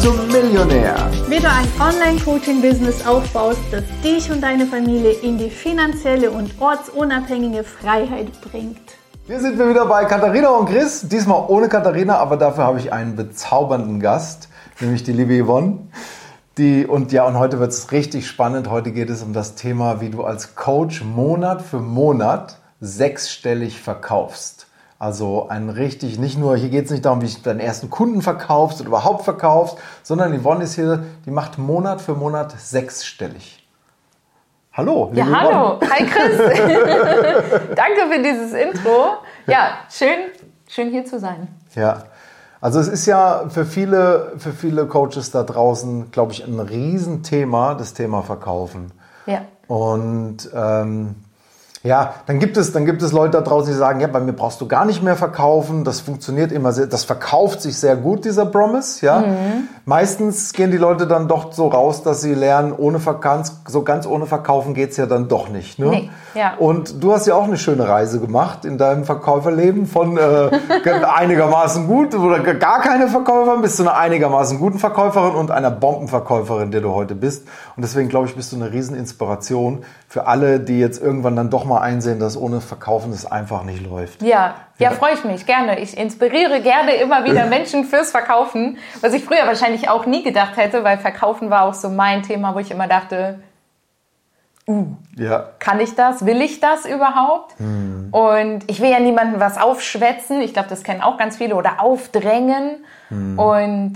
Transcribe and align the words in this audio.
zum 0.00 0.16
Millionär. 0.28 1.10
Wie 1.28 1.40
du 1.40 1.48
ein 1.48 1.68
Online-Coaching-Business 1.78 3.06
aufbaust, 3.06 3.60
das 3.70 3.84
dich 4.02 4.30
und 4.30 4.40
deine 4.40 4.64
Familie 4.64 5.12
in 5.12 5.36
die 5.36 5.50
finanzielle 5.50 6.30
und 6.30 6.58
ortsunabhängige 6.58 7.64
Freiheit 7.64 8.28
bringt. 8.40 8.80
Hier 9.26 9.40
sind 9.40 9.58
wir 9.58 9.68
wieder 9.68 9.84
bei 9.84 10.06
Katharina 10.06 10.48
und 10.48 10.70
Chris. 10.70 11.06
Diesmal 11.06 11.44
ohne 11.48 11.68
Katharina, 11.68 12.16
aber 12.16 12.38
dafür 12.38 12.64
habe 12.64 12.78
ich 12.78 12.94
einen 12.94 13.14
bezaubernden 13.14 14.00
Gast, 14.00 14.48
nämlich 14.80 15.02
die 15.02 15.12
liebe 15.12 15.44
Yvonne. 15.44 15.80
Die, 16.56 16.86
und 16.86 17.12
ja, 17.12 17.26
und 17.26 17.38
heute 17.38 17.60
wird 17.60 17.72
es 17.72 17.92
richtig 17.92 18.26
spannend. 18.26 18.70
Heute 18.70 18.92
geht 18.92 19.10
es 19.10 19.22
um 19.22 19.34
das 19.34 19.54
Thema, 19.54 20.00
wie 20.00 20.08
du 20.08 20.24
als 20.24 20.54
Coach 20.54 21.04
Monat 21.04 21.60
für 21.60 21.80
Monat 21.80 22.58
sechsstellig 22.80 23.78
verkaufst. 23.82 24.59
Also 25.00 25.48
ein 25.48 25.70
richtig, 25.70 26.18
nicht 26.18 26.38
nur, 26.38 26.58
hier 26.58 26.68
geht 26.68 26.84
es 26.84 26.90
nicht 26.90 27.06
darum, 27.06 27.22
wie 27.22 27.26
du 27.26 27.40
deinen 27.40 27.58
ersten 27.58 27.88
Kunden 27.88 28.20
verkaufst 28.20 28.80
oder 28.80 28.88
überhaupt 28.88 29.24
verkaufst, 29.24 29.78
sondern 30.02 30.38
Yvonne 30.38 30.64
ist 30.64 30.74
hier, 30.74 31.02
die 31.24 31.30
macht 31.30 31.56
Monat 31.56 32.02
für 32.02 32.14
Monat 32.14 32.52
sechsstellig. 32.60 33.66
Hallo. 34.74 35.10
Ja, 35.14 35.24
hallo. 35.24 35.80
Hi 35.80 36.04
Chris. 36.04 36.36
Danke 37.74 38.12
für 38.12 38.22
dieses 38.22 38.52
Intro. 38.52 39.16
Ja, 39.46 39.78
schön, 39.90 40.18
schön 40.68 40.90
hier 40.90 41.06
zu 41.06 41.18
sein. 41.18 41.48
Ja. 41.74 42.04
Also 42.60 42.78
es 42.78 42.88
ist 42.88 43.06
ja 43.06 43.46
für 43.48 43.64
viele, 43.64 44.34
für 44.36 44.52
viele 44.52 44.84
Coaches 44.84 45.30
da 45.30 45.44
draußen, 45.44 46.10
glaube 46.10 46.32
ich, 46.32 46.46
ein 46.46 46.60
Riesenthema, 46.60 47.72
das 47.72 47.94
Thema 47.94 48.20
Verkaufen. 48.20 48.92
Ja. 49.24 49.46
Und 49.66 50.50
ähm, 50.54 51.14
ja, 51.82 52.12
dann 52.26 52.38
gibt 52.38 52.58
es, 52.58 52.72
dann 52.72 52.84
gibt 52.84 53.00
es 53.00 53.12
Leute 53.12 53.38
da 53.38 53.40
draußen, 53.40 53.72
die 53.72 53.78
sagen, 53.78 54.00
ja, 54.00 54.06
bei 54.06 54.20
mir 54.20 54.34
brauchst 54.34 54.60
du 54.60 54.68
gar 54.68 54.84
nicht 54.84 55.02
mehr 55.02 55.16
verkaufen. 55.16 55.82
Das 55.82 56.00
funktioniert 56.00 56.52
immer 56.52 56.72
sehr, 56.72 56.86
das 56.86 57.04
verkauft 57.04 57.62
sich 57.62 57.78
sehr 57.78 57.96
gut, 57.96 58.26
dieser 58.26 58.44
Promise, 58.44 59.06
ja. 59.06 59.20
Mhm. 59.20 59.68
Meistens 59.86 60.52
gehen 60.52 60.70
die 60.70 60.76
Leute 60.76 61.06
dann 61.06 61.26
doch 61.26 61.54
so 61.54 61.68
raus, 61.68 62.02
dass 62.02 62.20
sie 62.20 62.34
lernen, 62.34 62.74
ohne 62.76 62.98
Verkauf, 62.98 63.50
so 63.66 63.82
ganz 63.82 64.06
ohne 64.06 64.26
Verkaufen 64.26 64.74
geht's 64.74 64.98
ja 64.98 65.06
dann 65.06 65.28
doch 65.28 65.48
nicht, 65.48 65.78
ne? 65.78 65.86
Nee, 65.86 66.10
ja. 66.34 66.52
Und 66.58 67.02
du 67.02 67.14
hast 67.14 67.26
ja 67.26 67.34
auch 67.34 67.44
eine 67.44 67.56
schöne 67.56 67.88
Reise 67.88 68.20
gemacht 68.20 68.66
in 68.66 68.76
deinem 68.76 69.04
Verkäuferleben 69.04 69.86
von 69.86 70.18
äh, 70.18 70.50
einigermaßen 71.16 71.86
gut 71.86 72.14
oder 72.14 72.40
gar 72.40 72.82
keine 72.82 73.08
Verkäuferin 73.08 73.62
bis 73.62 73.76
zu 73.76 73.84
einer 73.84 73.96
einigermaßen 73.96 74.58
guten 74.58 74.78
Verkäuferin 74.78 75.34
und 75.34 75.50
einer 75.50 75.70
Bombenverkäuferin, 75.70 76.72
der 76.72 76.82
du 76.82 76.92
heute 76.92 77.14
bist. 77.14 77.48
Und 77.74 77.82
deswegen 77.82 78.10
glaube 78.10 78.26
ich, 78.26 78.36
bist 78.36 78.52
du 78.52 78.56
eine 78.56 78.70
Rieseninspiration 78.70 79.84
für 80.08 80.26
alle, 80.26 80.60
die 80.60 80.78
jetzt 80.78 81.00
irgendwann 81.00 81.36
dann 81.36 81.48
doch 81.48 81.69
mal 81.70 81.80
einsehen, 81.80 82.20
dass 82.20 82.36
ohne 82.36 82.60
Verkaufen 82.60 83.12
es 83.12 83.24
einfach 83.24 83.64
nicht 83.64 83.82
läuft. 83.82 84.20
Ja, 84.20 84.56
ja, 84.78 84.90
freue 84.90 85.14
ich 85.14 85.24
mich 85.24 85.46
gerne. 85.46 85.80
Ich 85.80 85.96
inspiriere 85.96 86.60
gerne 86.60 86.92
immer 86.96 87.24
wieder 87.24 87.46
Menschen 87.48 87.84
fürs 87.84 88.10
Verkaufen, 88.10 88.76
was 89.00 89.14
ich 89.14 89.24
früher 89.24 89.46
wahrscheinlich 89.46 89.88
auch 89.88 90.04
nie 90.04 90.22
gedacht 90.22 90.58
hätte, 90.58 90.84
weil 90.84 90.98
Verkaufen 90.98 91.48
war 91.48 91.62
auch 91.62 91.74
so 91.74 91.88
mein 91.88 92.22
Thema, 92.22 92.54
wo 92.54 92.58
ich 92.58 92.70
immer 92.70 92.88
dachte, 92.88 93.38
uh, 94.68 94.86
ja. 95.16 95.50
kann 95.58 95.80
ich 95.80 95.94
das? 95.94 96.26
Will 96.26 96.42
ich 96.42 96.60
das 96.60 96.84
überhaupt? 96.84 97.58
Hm. 97.58 98.08
Und 98.12 98.70
ich 98.70 98.80
will 98.80 98.90
ja 98.90 99.00
niemandem 99.00 99.40
was 99.40 99.56
aufschwätzen. 99.56 100.42
Ich 100.42 100.52
glaube, 100.52 100.68
das 100.68 100.82
kennen 100.82 101.00
auch 101.00 101.16
ganz 101.16 101.38
viele 101.38 101.54
oder 101.54 101.80
aufdrängen. 101.80 102.84
Hm. 103.08 103.38
Und 103.38 103.94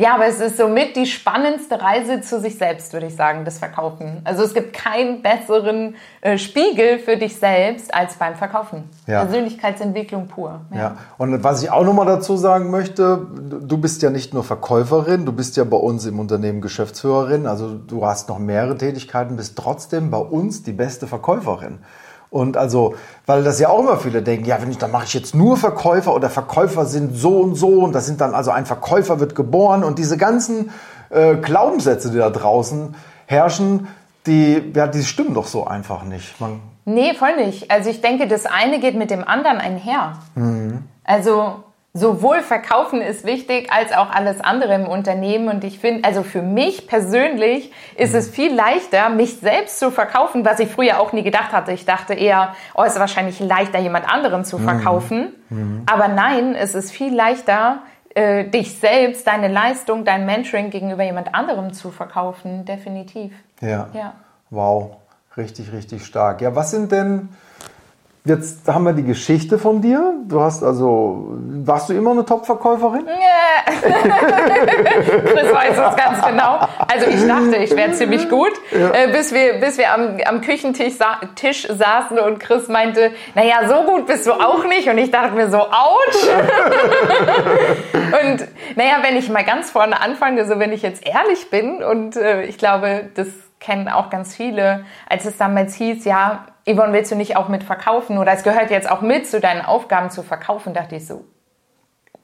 ja, 0.00 0.14
aber 0.14 0.26
es 0.26 0.38
ist 0.38 0.56
somit 0.56 0.94
die 0.94 1.06
spannendste 1.06 1.82
Reise 1.82 2.20
zu 2.20 2.40
sich 2.40 2.56
selbst, 2.56 2.92
würde 2.92 3.06
ich 3.06 3.16
sagen, 3.16 3.44
das 3.44 3.58
Verkaufen. 3.58 4.20
Also 4.22 4.44
es 4.44 4.54
gibt 4.54 4.72
keinen 4.72 5.22
besseren 5.22 5.96
äh, 6.20 6.38
Spiegel 6.38 7.00
für 7.00 7.16
dich 7.16 7.34
selbst 7.34 7.92
als 7.92 8.14
beim 8.14 8.36
Verkaufen. 8.36 8.84
Ja. 9.08 9.24
Persönlichkeitsentwicklung 9.24 10.28
pur. 10.28 10.60
Ja. 10.72 10.78
ja. 10.78 10.96
Und 11.18 11.42
was 11.42 11.64
ich 11.64 11.72
auch 11.72 11.82
nochmal 11.82 12.06
dazu 12.06 12.36
sagen 12.36 12.70
möchte, 12.70 13.26
du 13.60 13.76
bist 13.76 14.00
ja 14.02 14.10
nicht 14.10 14.32
nur 14.32 14.44
Verkäuferin, 14.44 15.26
du 15.26 15.32
bist 15.32 15.56
ja 15.56 15.64
bei 15.64 15.76
uns 15.76 16.06
im 16.06 16.20
Unternehmen 16.20 16.60
Geschäftsführerin, 16.60 17.48
also 17.48 17.74
du 17.74 18.06
hast 18.06 18.28
noch 18.28 18.38
mehrere 18.38 18.78
Tätigkeiten, 18.78 19.34
bist 19.34 19.58
trotzdem 19.58 20.12
bei 20.12 20.18
uns 20.18 20.62
die 20.62 20.72
beste 20.72 21.08
Verkäuferin. 21.08 21.80
Und 22.30 22.56
also, 22.56 22.94
weil 23.26 23.42
das 23.42 23.58
ja 23.58 23.70
auch 23.70 23.80
immer 23.80 23.96
viele 23.96 24.22
denken, 24.22 24.44
ja, 24.44 24.60
wenn 24.60 24.70
ich, 24.70 24.78
dann 24.78 24.90
mache 24.90 25.04
ich 25.04 25.14
jetzt 25.14 25.34
nur 25.34 25.56
Verkäufer 25.56 26.14
oder 26.14 26.28
Verkäufer 26.28 26.84
sind 26.84 27.16
so 27.16 27.40
und 27.40 27.54
so 27.54 27.80
und 27.84 27.94
das 27.94 28.06
sind 28.06 28.20
dann 28.20 28.34
also 28.34 28.50
ein 28.50 28.66
Verkäufer 28.66 29.18
wird 29.18 29.34
geboren 29.34 29.82
und 29.82 29.98
diese 29.98 30.18
ganzen 30.18 30.70
äh, 31.10 31.36
Glaubenssätze, 31.36 32.10
die 32.10 32.18
da 32.18 32.28
draußen 32.28 32.94
herrschen, 33.26 33.88
die, 34.26 34.72
ja, 34.74 34.86
die 34.86 35.04
stimmen 35.04 35.34
doch 35.34 35.46
so 35.46 35.66
einfach 35.66 36.04
nicht. 36.04 36.38
Man 36.40 36.60
nee, 36.84 37.14
voll 37.14 37.36
nicht. 37.36 37.70
Also 37.70 37.88
ich 37.88 38.00
denke, 38.02 38.28
das 38.28 38.44
eine 38.44 38.78
geht 38.80 38.94
mit 38.94 39.10
dem 39.10 39.24
anderen 39.24 39.58
einher. 39.58 40.18
Mhm. 40.34 40.84
Also 41.04 41.64
sowohl 41.98 42.40
Verkaufen 42.40 43.00
ist 43.00 43.24
wichtig 43.24 43.70
als 43.72 43.92
auch 43.92 44.10
alles 44.10 44.40
andere 44.40 44.74
im 44.74 44.86
Unternehmen. 44.86 45.48
Und 45.48 45.64
ich 45.64 45.78
finde, 45.78 46.04
also 46.04 46.22
für 46.22 46.42
mich 46.42 46.86
persönlich 46.86 47.72
ist 47.96 48.14
es 48.14 48.28
viel 48.28 48.54
leichter, 48.54 49.08
mich 49.08 49.38
selbst 49.40 49.78
zu 49.78 49.90
verkaufen, 49.90 50.44
was 50.44 50.60
ich 50.60 50.68
früher 50.68 51.00
auch 51.00 51.12
nie 51.12 51.22
gedacht 51.22 51.52
hatte. 51.52 51.72
Ich 51.72 51.84
dachte 51.84 52.14
eher, 52.14 52.54
oh, 52.74 52.82
es 52.82 52.94
ist 52.94 53.00
wahrscheinlich 53.00 53.40
leichter, 53.40 53.78
jemand 53.78 54.08
anderen 54.08 54.44
zu 54.44 54.58
verkaufen. 54.58 55.34
Mhm. 55.50 55.82
Aber 55.86 56.08
nein, 56.08 56.54
es 56.54 56.74
ist 56.74 56.92
viel 56.92 57.14
leichter, 57.14 57.80
äh, 58.14 58.44
dich 58.44 58.78
selbst, 58.78 59.26
deine 59.26 59.48
Leistung, 59.48 60.04
dein 60.04 60.26
Mentoring 60.26 60.70
gegenüber 60.70 61.04
jemand 61.04 61.34
anderem 61.34 61.72
zu 61.72 61.90
verkaufen. 61.90 62.64
Definitiv. 62.64 63.32
Ja. 63.60 63.88
ja. 63.92 64.14
Wow. 64.50 64.96
Richtig, 65.36 65.72
richtig 65.72 66.04
stark. 66.04 66.40
Ja, 66.40 66.56
was 66.56 66.72
sind 66.72 66.90
denn 66.90 67.28
Jetzt 68.28 68.68
haben 68.68 68.84
wir 68.84 68.92
die 68.92 69.04
Geschichte 69.04 69.58
von 69.58 69.80
dir. 69.80 70.12
Du 70.26 70.42
hast 70.42 70.62
also, 70.62 71.28
warst 71.64 71.88
du 71.88 71.94
immer 71.94 72.10
eine 72.10 72.26
Top-Verkäuferin? 72.26 73.06
Yeah. 73.06 73.80
Chris 75.24 75.50
weiß 75.50 75.76
das 75.76 75.96
ganz 75.96 76.26
genau. 76.26 76.58
Also 76.86 77.06
ich 77.06 77.26
dachte, 77.26 77.56
ich 77.56 77.74
wäre 77.74 77.92
ziemlich 77.92 78.28
gut, 78.28 78.52
ja. 78.70 78.90
äh, 78.90 79.10
bis 79.12 79.32
wir, 79.32 79.54
bis 79.60 79.78
wir 79.78 79.94
am, 79.94 80.18
am 80.26 80.42
Küchentisch 80.42 80.96
sa 80.96 81.20
Tisch 81.36 81.66
saßen 81.66 82.18
und 82.18 82.38
Chris 82.38 82.68
meinte, 82.68 83.12
naja, 83.34 83.66
so 83.66 83.90
gut 83.90 84.06
bist 84.06 84.26
du 84.26 84.32
auch 84.32 84.62
nicht. 84.66 84.90
Und 84.90 84.98
ich 84.98 85.10
dachte 85.10 85.32
mir 85.32 85.48
so, 85.48 85.60
ouch. 85.60 86.28
und 87.94 88.46
naja, 88.76 88.98
wenn 89.00 89.16
ich 89.16 89.30
mal 89.30 89.44
ganz 89.44 89.70
vorne 89.70 90.02
anfange, 90.02 90.46
so 90.46 90.58
wenn 90.58 90.72
ich 90.72 90.82
jetzt 90.82 91.02
ehrlich 91.06 91.48
bin 91.48 91.82
und 91.82 92.16
äh, 92.16 92.42
ich 92.42 92.58
glaube, 92.58 93.08
das 93.14 93.28
kennen 93.58 93.88
auch 93.88 94.10
ganz 94.10 94.36
viele, 94.36 94.84
als 95.08 95.24
es 95.24 95.38
damals 95.38 95.74
hieß, 95.74 96.04
ja, 96.04 96.44
Yvonne, 96.68 96.92
willst 96.92 97.10
du 97.10 97.16
nicht 97.16 97.36
auch 97.36 97.48
mit 97.48 97.64
verkaufen? 97.64 98.18
Oder 98.18 98.32
es 98.32 98.42
gehört 98.42 98.70
jetzt 98.70 98.90
auch 98.90 99.00
mit 99.00 99.26
zu 99.26 99.40
deinen 99.40 99.62
Aufgaben 99.62 100.10
zu 100.10 100.22
verkaufen, 100.22 100.74
dachte 100.74 100.96
ich 100.96 101.06
so, 101.06 101.24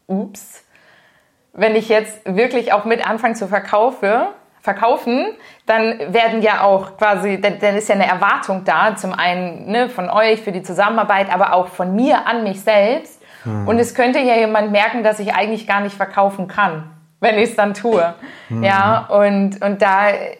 ups. 0.06 0.64
Wenn 1.52 1.76
ich 1.76 1.88
jetzt 1.88 2.20
wirklich 2.24 2.72
auch 2.72 2.84
mit 2.84 3.08
anfange 3.08 3.34
zu 3.34 3.46
verkaufe, 3.48 4.28
verkaufen, 4.60 5.26
dann 5.66 6.12
werden 6.12 6.42
ja 6.42 6.62
auch 6.62 6.96
quasi, 6.96 7.40
dann, 7.40 7.58
ist 7.76 7.88
ja 7.88 7.94
eine 7.94 8.06
Erwartung 8.06 8.64
da, 8.64 8.96
zum 8.96 9.12
einen 9.12 9.70
ne, 9.70 9.88
von 9.88 10.10
euch 10.10 10.40
für 10.42 10.52
die 10.52 10.62
Zusammenarbeit, 10.62 11.32
aber 11.32 11.52
auch 11.52 11.68
von 11.68 11.94
mir 11.94 12.26
an 12.26 12.42
mich 12.42 12.60
selbst. 12.60 13.22
Hm. 13.44 13.68
Und 13.68 13.78
es 13.78 13.94
könnte 13.94 14.18
ja 14.18 14.36
jemand 14.36 14.72
merken, 14.72 15.04
dass 15.04 15.20
ich 15.20 15.34
eigentlich 15.34 15.66
gar 15.66 15.80
nicht 15.80 15.94
verkaufen 15.94 16.48
kann 16.48 16.93
wenn 17.24 17.38
ich 17.38 17.50
es 17.50 17.56
dann 17.56 17.74
tue. 17.74 18.14
Mhm. 18.50 18.62
Ja, 18.62 19.06
und, 19.08 19.60
und 19.64 19.82
da, 19.82 20.10
äh, 20.10 20.36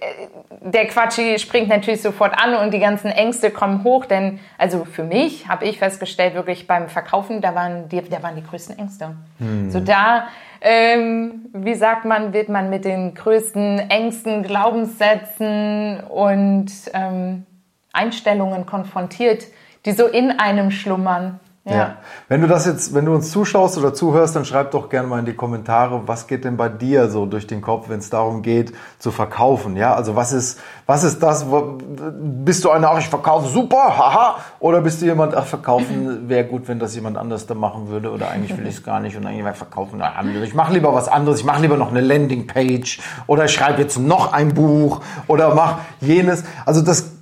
der 0.60 0.86
Quatschi 0.86 1.38
springt 1.38 1.68
natürlich 1.68 2.02
sofort 2.02 2.34
an 2.40 2.54
und 2.54 2.72
die 2.72 2.78
ganzen 2.78 3.10
Ängste 3.10 3.50
kommen 3.50 3.82
hoch, 3.82 4.04
denn, 4.04 4.38
also 4.58 4.84
für 4.84 5.02
mich 5.02 5.48
habe 5.48 5.64
ich 5.64 5.78
festgestellt, 5.78 6.34
wirklich 6.34 6.66
beim 6.66 6.88
Verkaufen, 6.88 7.40
da 7.40 7.54
waren 7.54 7.88
die, 7.88 8.02
da 8.02 8.22
waren 8.22 8.36
die 8.36 8.44
größten 8.44 8.78
Ängste. 8.78 9.16
Mhm. 9.38 9.70
So 9.70 9.80
da, 9.80 10.28
ähm, 10.60 11.46
wie 11.52 11.74
sagt 11.74 12.04
man, 12.04 12.32
wird 12.32 12.48
man 12.48 12.70
mit 12.70 12.84
den 12.84 13.14
größten 13.14 13.90
Ängsten, 13.90 14.42
Glaubenssätzen 14.42 16.00
und 16.00 16.70
ähm, 16.92 17.46
Einstellungen 17.92 18.66
konfrontiert, 18.66 19.44
die 19.86 19.92
so 19.92 20.06
in 20.06 20.38
einem 20.38 20.70
schlummern. 20.70 21.40
Ja. 21.64 21.74
ja. 21.74 21.96
Wenn 22.28 22.42
du 22.42 22.46
das 22.46 22.66
jetzt, 22.66 22.92
wenn 22.92 23.06
du 23.06 23.14
uns 23.14 23.30
zuschaust 23.30 23.78
oder 23.78 23.94
zuhörst, 23.94 24.36
dann 24.36 24.44
schreib 24.44 24.72
doch 24.72 24.90
gerne 24.90 25.08
mal 25.08 25.20
in 25.20 25.24
die 25.24 25.32
Kommentare, 25.32 26.02
was 26.06 26.26
geht 26.26 26.44
denn 26.44 26.58
bei 26.58 26.68
dir 26.68 27.08
so 27.08 27.24
durch 27.24 27.46
den 27.46 27.62
Kopf, 27.62 27.88
wenn 27.88 28.00
es 28.00 28.10
darum 28.10 28.42
geht, 28.42 28.74
zu 28.98 29.10
verkaufen? 29.10 29.74
Ja, 29.76 29.94
also 29.94 30.14
was 30.14 30.32
ist, 30.32 30.60
was 30.84 31.04
ist 31.04 31.22
das? 31.22 31.50
Wo, 31.50 31.78
bist 32.20 32.64
du 32.64 32.70
einer, 32.70 32.90
ach, 32.90 32.98
ich 32.98 33.08
verkaufe 33.08 33.48
super, 33.48 33.96
haha, 33.96 34.36
oder 34.60 34.82
bist 34.82 35.00
du 35.00 35.06
jemand, 35.06 35.34
ach, 35.34 35.46
verkaufen 35.46 36.28
wäre 36.28 36.44
gut, 36.44 36.68
wenn 36.68 36.78
das 36.78 36.94
jemand 36.94 37.16
anders 37.16 37.46
da 37.46 37.54
machen 37.54 37.88
würde, 37.88 38.10
oder 38.10 38.30
eigentlich 38.30 38.56
will 38.58 38.66
ich 38.66 38.76
es 38.76 38.82
gar 38.82 39.00
nicht 39.00 39.16
und 39.16 39.26
eigentlich 39.26 39.56
verkaufen, 39.56 40.02
ich 40.42 40.54
mache 40.54 40.74
lieber 40.74 40.92
was 40.92 41.08
anderes, 41.08 41.40
ich 41.40 41.46
mache 41.46 41.62
lieber 41.62 41.78
noch 41.78 41.90
eine 41.90 42.00
Landingpage 42.00 43.00
oder 43.26 43.46
ich 43.46 43.52
schreibe 43.52 43.80
jetzt 43.80 43.98
noch 43.98 44.34
ein 44.34 44.52
Buch 44.52 45.00
oder 45.28 45.54
mach 45.54 45.78
jenes. 46.00 46.44
Also 46.66 46.82
das 46.82 47.13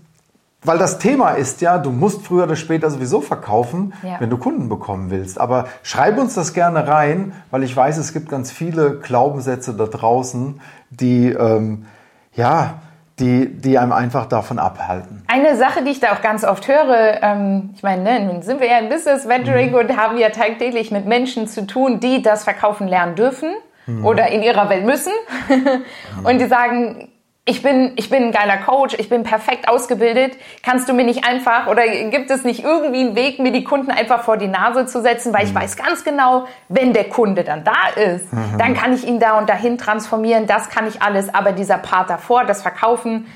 weil 0.64 0.78
das 0.78 0.98
Thema 0.98 1.30
ist 1.30 1.60
ja, 1.60 1.78
du 1.78 1.90
musst 1.90 2.24
früher 2.24 2.44
oder 2.44 2.56
später 2.56 2.88
sowieso 2.90 3.20
verkaufen, 3.20 3.92
ja. 4.02 4.20
wenn 4.20 4.30
du 4.30 4.38
Kunden 4.38 4.68
bekommen 4.68 5.10
willst. 5.10 5.40
Aber 5.40 5.66
schreib 5.82 6.18
uns 6.18 6.34
das 6.34 6.52
gerne 6.52 6.86
rein, 6.86 7.32
weil 7.50 7.64
ich 7.64 7.76
weiß, 7.76 7.98
es 7.98 8.12
gibt 8.12 8.28
ganz 8.28 8.52
viele 8.52 8.98
Glaubenssätze 8.98 9.74
da 9.74 9.86
draußen, 9.86 10.60
die, 10.90 11.30
ähm, 11.30 11.86
ja, 12.34 12.74
die, 13.18 13.48
die 13.48 13.78
einem 13.78 13.92
einfach 13.92 14.26
davon 14.26 14.58
abhalten. 14.58 15.22
Eine 15.26 15.56
Sache, 15.56 15.82
die 15.84 15.90
ich 15.90 16.00
da 16.00 16.12
auch 16.12 16.22
ganz 16.22 16.44
oft 16.44 16.66
höre, 16.68 17.22
ähm, 17.22 17.70
ich 17.74 17.82
meine, 17.82 18.02
ne, 18.02 18.26
nun 18.26 18.42
sind 18.42 18.60
wir 18.60 18.68
ja 18.68 18.78
im 18.78 18.88
Business 18.88 19.28
Venturing 19.28 19.70
mhm. 19.70 19.76
und 19.76 19.96
haben 19.96 20.16
ja 20.16 20.30
tagtäglich 20.30 20.90
mit 20.90 21.06
Menschen 21.06 21.46
zu 21.46 21.66
tun, 21.66 22.00
die 22.00 22.22
das 22.22 22.44
Verkaufen 22.44 22.88
lernen 22.88 23.16
dürfen 23.16 23.50
mhm. 23.86 24.04
oder 24.06 24.28
in 24.28 24.42
ihrer 24.42 24.68
Welt 24.70 24.86
müssen. 24.86 25.12
und 26.24 26.38
die 26.40 26.46
sagen, 26.46 27.11
ich 27.44 27.60
bin, 27.60 27.92
ich 27.96 28.08
bin 28.08 28.24
ein 28.24 28.32
geiler 28.32 28.58
Coach, 28.58 28.94
ich 28.98 29.08
bin 29.08 29.24
perfekt 29.24 29.68
ausgebildet. 29.68 30.34
Kannst 30.62 30.88
du 30.88 30.92
mir 30.92 31.04
nicht 31.04 31.24
einfach 31.24 31.66
oder 31.66 31.82
gibt 31.88 32.30
es 32.30 32.44
nicht 32.44 32.62
irgendwie 32.62 33.00
einen 33.00 33.16
Weg, 33.16 33.40
mir 33.40 33.50
die 33.50 33.64
Kunden 33.64 33.90
einfach 33.90 34.22
vor 34.22 34.36
die 34.36 34.46
Nase 34.46 34.86
zu 34.86 35.02
setzen, 35.02 35.32
weil 35.32 35.46
ich 35.46 35.50
mhm. 35.52 35.56
weiß 35.56 35.76
ganz 35.76 36.04
genau, 36.04 36.46
wenn 36.68 36.92
der 36.92 37.08
Kunde 37.08 37.42
dann 37.42 37.64
da 37.64 38.00
ist, 38.00 38.32
mhm. 38.32 38.58
dann 38.58 38.74
kann 38.74 38.92
ich 38.92 39.04
ihn 39.04 39.18
da 39.18 39.38
und 39.38 39.48
dahin 39.48 39.76
transformieren, 39.76 40.46
das 40.46 40.68
kann 40.68 40.86
ich 40.86 41.02
alles. 41.02 41.34
Aber 41.34 41.50
dieser 41.50 41.78
Part 41.78 42.10
davor, 42.10 42.44
das 42.44 42.62
Verkaufen, 42.62 43.26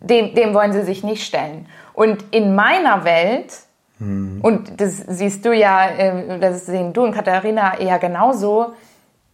dem, 0.00 0.34
dem 0.34 0.54
wollen 0.54 0.72
sie 0.72 0.82
sich 0.82 1.04
nicht 1.04 1.26
stellen. 1.26 1.66
Und 1.92 2.24
in 2.30 2.54
meiner 2.54 3.04
Welt, 3.04 3.52
mhm. 3.98 4.40
und 4.42 4.80
das 4.80 4.96
siehst 5.06 5.44
du 5.44 5.52
ja, 5.52 5.86
äh, 5.86 6.38
das 6.38 6.64
sehen 6.64 6.94
du 6.94 7.04
und 7.04 7.12
Katharina 7.12 7.78
eher 7.78 7.98
genauso, 7.98 8.72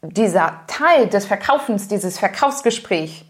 dieser 0.02 0.62
Teil 0.66 1.06
des 1.06 1.26
Verkaufens, 1.26 1.86
dieses 1.86 2.18
Verkaufsgespräch, 2.18 3.25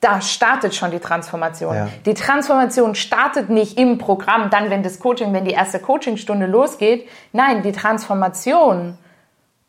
da 0.00 0.20
startet 0.22 0.74
schon 0.74 0.90
die 0.90 0.98
Transformation. 0.98 1.74
Ja. 1.74 1.88
Die 2.06 2.14
Transformation 2.14 2.94
startet 2.94 3.50
nicht 3.50 3.78
im 3.78 3.98
Programm, 3.98 4.48
dann, 4.48 4.70
wenn 4.70 4.82
das 4.82 4.98
Coaching, 4.98 5.32
wenn 5.32 5.44
die 5.44 5.52
erste 5.52 5.78
Coachingstunde 5.78 6.46
losgeht. 6.46 7.06
Nein, 7.32 7.62
die 7.62 7.72
Transformation, 7.72 8.96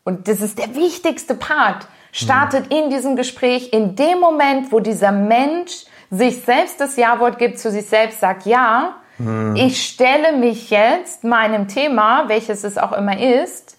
und 0.04 0.28
das 0.28 0.40
ist 0.40 0.58
der 0.58 0.74
wichtigste 0.74 1.34
Part, 1.34 1.86
startet 2.12 2.70
mhm. 2.70 2.76
in 2.76 2.90
diesem 2.90 3.16
Gespräch, 3.16 3.72
in 3.72 3.94
dem 3.94 4.20
Moment, 4.20 4.72
wo 4.72 4.80
dieser 4.80 5.12
Mensch 5.12 5.84
sich 6.10 6.42
selbst 6.42 6.80
das 6.80 6.96
Ja-Wort 6.96 7.38
gibt, 7.38 7.58
zu 7.58 7.70
sich 7.70 7.86
selbst 7.86 8.20
sagt, 8.20 8.46
ja, 8.46 8.96
mhm. 9.18 9.54
ich 9.56 9.86
stelle 9.86 10.32
mich 10.32 10.70
jetzt 10.70 11.24
meinem 11.24 11.68
Thema, 11.68 12.28
welches 12.28 12.64
es 12.64 12.78
auch 12.78 12.92
immer 12.92 13.18
ist, 13.18 13.76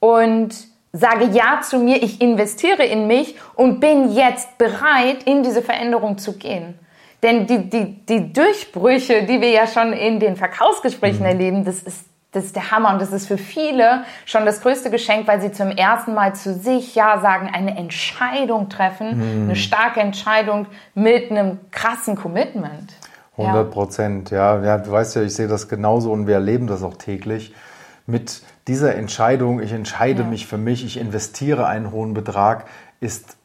und 0.00 0.54
sage 0.92 1.26
Ja 1.32 1.60
zu 1.62 1.78
mir, 1.78 2.02
ich 2.02 2.20
investiere 2.20 2.84
in 2.84 3.06
mich 3.06 3.36
und 3.54 3.80
bin 3.80 4.12
jetzt 4.12 4.58
bereit, 4.58 5.24
in 5.24 5.42
diese 5.42 5.62
Veränderung 5.62 6.18
zu 6.18 6.38
gehen. 6.38 6.78
Denn 7.22 7.46
die, 7.46 7.68
die, 7.68 8.06
die 8.06 8.32
Durchbrüche, 8.32 9.24
die 9.24 9.40
wir 9.40 9.50
ja 9.50 9.66
schon 9.66 9.92
in 9.92 10.20
den 10.20 10.36
Verkaufsgesprächen 10.36 11.20
mhm. 11.20 11.26
erleben, 11.26 11.64
das 11.64 11.80
ist, 11.80 12.04
das 12.32 12.44
ist 12.44 12.56
der 12.56 12.70
Hammer 12.70 12.92
und 12.92 13.02
das 13.02 13.12
ist 13.12 13.26
für 13.26 13.38
viele 13.38 14.04
schon 14.24 14.46
das 14.46 14.60
größte 14.60 14.90
Geschenk, 14.90 15.26
weil 15.26 15.40
sie 15.40 15.50
zum 15.50 15.70
ersten 15.70 16.14
Mal 16.14 16.34
zu 16.34 16.54
sich 16.54 16.94
Ja 16.94 17.20
sagen, 17.20 17.50
eine 17.52 17.76
Entscheidung 17.76 18.68
treffen, 18.68 19.16
mhm. 19.16 19.44
eine 19.44 19.56
starke 19.56 20.00
Entscheidung 20.00 20.66
mit 20.94 21.30
einem 21.30 21.58
krassen 21.70 22.14
Commitment. 22.14 22.92
100 23.36 23.70
Prozent, 23.70 24.30
ja. 24.30 24.62
ja. 24.64 24.78
Du 24.78 24.90
weißt 24.90 25.16
ja, 25.16 25.22
ich 25.22 25.34
sehe 25.34 25.48
das 25.48 25.68
genauso 25.68 26.12
und 26.12 26.26
wir 26.26 26.34
erleben 26.34 26.66
das 26.66 26.82
auch 26.82 26.94
täglich 26.94 27.54
mit 28.08 28.42
dieser 28.66 28.94
Entscheidung, 28.94 29.60
ich 29.60 29.72
entscheide 29.72 30.22
ja. 30.22 30.28
mich 30.28 30.46
für 30.46 30.56
mich, 30.56 30.84
ich 30.84 30.96
investiere 30.96 31.66
einen 31.66 31.92
hohen 31.92 32.14
Betrag, 32.14 32.64
ist, 33.00 33.36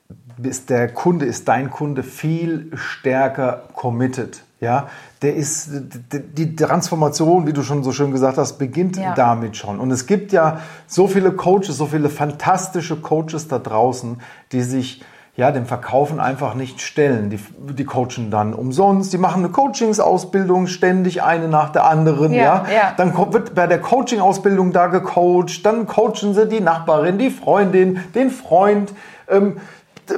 ist 0.41 0.69
der 0.69 0.87
Kunde, 0.87 1.25
ist 1.25 1.49
dein 1.49 1.69
Kunde 1.69 2.01
viel 2.01 2.71
stärker 2.75 3.63
committed. 3.75 4.43
Ja, 4.61 4.87
der 5.21 5.35
ist, 5.35 5.71
die 5.73 6.55
Transformation, 6.55 7.45
wie 7.45 7.51
du 7.51 7.63
schon 7.63 7.83
so 7.83 7.91
schön 7.91 8.13
gesagt 8.13 8.37
hast, 8.37 8.57
beginnt 8.57 8.95
ja. 8.95 9.13
damit 9.13 9.57
schon. 9.57 9.77
Und 9.77 9.91
es 9.91 10.05
gibt 10.05 10.31
ja 10.31 10.61
so 10.87 11.07
viele 11.07 11.33
Coaches, 11.33 11.75
so 11.75 11.87
viele 11.87 12.07
fantastische 12.07 12.95
Coaches 12.95 13.49
da 13.49 13.59
draußen, 13.59 14.21
die 14.53 14.61
sich 14.61 15.03
ja, 15.35 15.51
dem 15.51 15.65
Verkaufen 15.65 16.19
einfach 16.19 16.53
nicht 16.53 16.79
stellen. 16.79 17.31
Die, 17.31 17.39
die 17.73 17.85
coachen 17.85 18.29
dann 18.29 18.53
umsonst, 18.53 19.11
die 19.13 19.17
machen 19.17 19.43
eine 19.43 19.51
Coachingsausbildung 19.51 20.67
ständig 20.67 21.23
eine 21.23 21.47
nach 21.47 21.69
der 21.69 21.85
anderen, 21.85 22.33
ja. 22.33 22.65
ja. 22.67 22.71
ja. 22.71 22.93
Dann 22.97 23.15
wird 23.33 23.55
bei 23.55 23.65
der 23.65 23.81
Coaching-Ausbildung 23.81 24.73
da 24.73 24.87
gecoacht, 24.87 25.65
dann 25.65 25.87
coachen 25.87 26.35
sie 26.35 26.47
die 26.47 26.61
Nachbarin, 26.61 27.17
die 27.17 27.31
Freundin, 27.31 28.03
den 28.13 28.29
Freund, 28.29 28.93
ähm, 29.27 29.57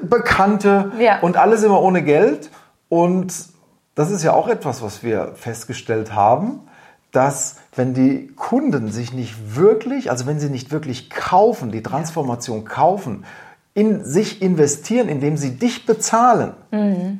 Bekannte 0.02 0.92
ja. 1.00 1.20
und 1.20 1.38
alles 1.38 1.64
immer 1.64 1.82
ohne 1.82 2.02
Geld. 2.04 2.50
Und 2.90 3.34
das 3.94 4.12
ist 4.12 4.24
ja 4.24 4.34
auch 4.34 4.50
etwas, 4.50 4.82
was 4.82 5.04
wir 5.04 5.34
festgestellt 5.36 6.14
haben, 6.14 6.62
dass 7.12 7.58
wenn 7.76 7.94
die 7.94 8.28
Kunden 8.36 8.92
sich 8.92 9.14
nicht 9.14 9.56
wirklich, 9.56 10.12
also 10.12 10.26
wenn 10.26 10.40
sie 10.40 10.50
nicht 10.50 10.72
wirklich 10.72 11.10
kaufen, 11.10 11.72
die 11.72 11.84
Transformation 11.84 12.66
kaufen, 12.66 13.24
in 13.76 14.04
sich 14.04 14.42
investieren, 14.42 15.10
indem 15.10 15.38
sie 15.38 15.58
dich 15.58 15.86
bezahlen, 15.86 16.54
mhm. 16.72 17.20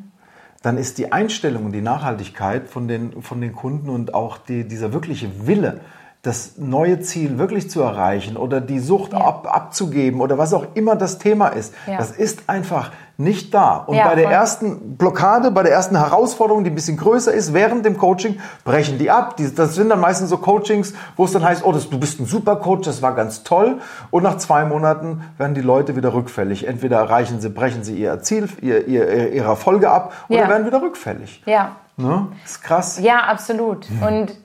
dann 0.64 0.78
ist 0.78 0.98
die 0.98 1.12
Einstellung 1.12 1.66
und 1.66 1.74
die 1.74 1.82
Nachhaltigkeit 1.82 2.68
von 2.70 2.88
den, 2.88 3.22
von 3.22 3.42
den 3.42 3.54
Kunden 3.54 3.90
und 3.90 4.14
auch 4.16 4.38
die, 4.38 4.68
dieser 4.68 4.94
wirkliche 4.94 5.46
Wille, 5.46 5.82
das 6.22 6.58
neue 6.58 7.02
Ziel 7.02 7.38
wirklich 7.38 7.70
zu 7.70 7.82
erreichen 7.82 8.36
oder 8.36 8.62
die 8.62 8.80
Sucht 8.80 9.12
ja. 9.12 9.20
ab, 9.20 9.48
abzugeben 9.54 10.22
oder 10.22 10.38
was 10.40 10.54
auch 10.54 10.66
immer 10.74 10.96
das 10.96 11.20
Thema 11.20 11.50
ist, 11.50 11.74
ja. 11.86 11.98
das 11.98 12.12
ist 12.12 12.50
einfach 12.50 12.92
nicht 13.18 13.54
da. 13.54 13.78
Und 13.78 13.96
ja, 13.96 14.08
bei 14.08 14.16
der 14.16 14.26
voll. 14.26 14.34
ersten 14.34 14.98
Blockade, 14.98 15.52
bei 15.52 15.64
der 15.64 15.72
ersten 15.72 15.98
Herausforderung, 15.98 16.64
die 16.64 16.70
ein 16.70 16.76
bisschen 16.76 16.98
größer 16.98 17.34
ist, 17.34 17.54
während 17.54 17.86
dem 17.86 17.98
Coaching, 17.98 18.40
brechen 18.64 18.98
die 18.98 19.10
ab. 19.10 19.36
das 19.38 19.76
sind 19.76 19.90
dann 19.90 20.00
meistens 20.00 20.30
so 20.30 20.38
Coachings, 20.38 20.94
wo 21.16 21.26
es 21.26 21.32
dann 21.32 21.44
heißt, 21.44 21.64
oh, 21.66 21.72
das, 21.72 21.90
du 21.90 22.00
bist 22.00 22.20
ein 22.20 22.26
super 22.26 22.58
Coach, 22.58 22.86
das 22.86 23.02
war 23.02 23.16
ganz 23.16 23.44
toll. 23.44 23.80
Und 24.12 24.24
nach 24.24 24.38
zwei 24.38 24.66
Monaten 24.66 25.24
werden 25.38 25.54
die 25.54 25.62
Leute 25.62 25.96
wieder 25.96 26.14
rückfällig. 26.14 26.68
Entweder 26.68 26.98
erreichen 26.98 27.40
sie, 27.40 27.50
brechen 27.50 27.84
sie 27.84 27.96
ihr 27.96 28.22
Ziel, 28.22 28.50
ihr, 28.62 28.88
ihr, 28.88 29.32
ihre 29.32 29.48
Erfolge 29.48 29.90
ab 29.90 30.14
oder 30.28 30.50
werden 30.50 30.66
wieder 30.66 30.82
rückfällig. 30.82 31.42
Ja. 31.46 31.78
Ne? 31.98 32.28
Das 32.44 32.52
ist 32.52 32.62
krass. 32.64 33.00
Ja, 33.00 33.20
absolut. 33.20 33.88
Und 34.06 34.36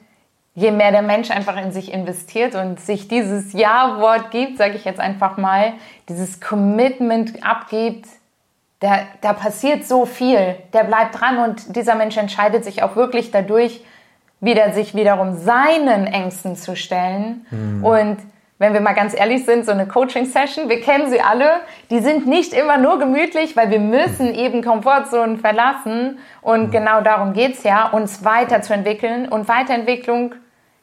je 0.54 0.70
mehr 0.70 0.92
der 0.92 1.02
Mensch 1.02 1.30
einfach 1.30 1.56
in 1.56 1.72
sich 1.72 1.92
investiert 1.92 2.54
und 2.54 2.80
sich 2.80 3.08
dieses 3.08 3.52
Ja-Wort 3.52 4.30
gibt, 4.30 4.58
sage 4.58 4.74
ich 4.74 4.84
jetzt 4.84 5.00
einfach 5.00 5.36
mal, 5.36 5.72
dieses 6.08 6.40
Commitment 6.40 7.44
abgibt, 7.44 8.06
da, 8.80 9.00
da 9.20 9.32
passiert 9.34 9.84
so 9.86 10.06
viel. 10.06 10.56
Der 10.72 10.84
bleibt 10.84 11.20
dran 11.20 11.38
und 11.38 11.76
dieser 11.76 11.94
Mensch 11.94 12.16
entscheidet 12.16 12.64
sich 12.64 12.82
auch 12.82 12.96
wirklich 12.96 13.30
dadurch, 13.30 13.84
wieder 14.40 14.72
sich 14.72 14.94
wiederum 14.94 15.34
seinen 15.34 16.06
Ängsten 16.06 16.56
zu 16.56 16.74
stellen. 16.74 17.46
Mhm. 17.50 17.84
Und 17.84 18.16
wenn 18.58 18.72
wir 18.72 18.80
mal 18.80 18.94
ganz 18.94 19.14
ehrlich 19.14 19.44
sind, 19.44 19.66
so 19.66 19.72
eine 19.72 19.86
Coaching-Session, 19.86 20.70
wir 20.70 20.80
kennen 20.80 21.10
sie 21.10 21.20
alle, 21.20 21.60
die 21.90 22.00
sind 22.00 22.26
nicht 22.26 22.54
immer 22.54 22.78
nur 22.78 22.98
gemütlich, 22.98 23.54
weil 23.54 23.70
wir 23.70 23.80
müssen 23.80 24.34
eben 24.34 24.62
Komfortzonen 24.62 25.38
verlassen. 25.38 26.18
Und 26.40 26.68
mhm. 26.68 26.70
genau 26.70 27.02
darum 27.02 27.34
geht's 27.34 27.62
ja, 27.62 27.88
uns 27.88 28.24
weiterzuentwickeln. 28.24 29.28
Und 29.28 29.46
Weiterentwicklung, 29.46 30.34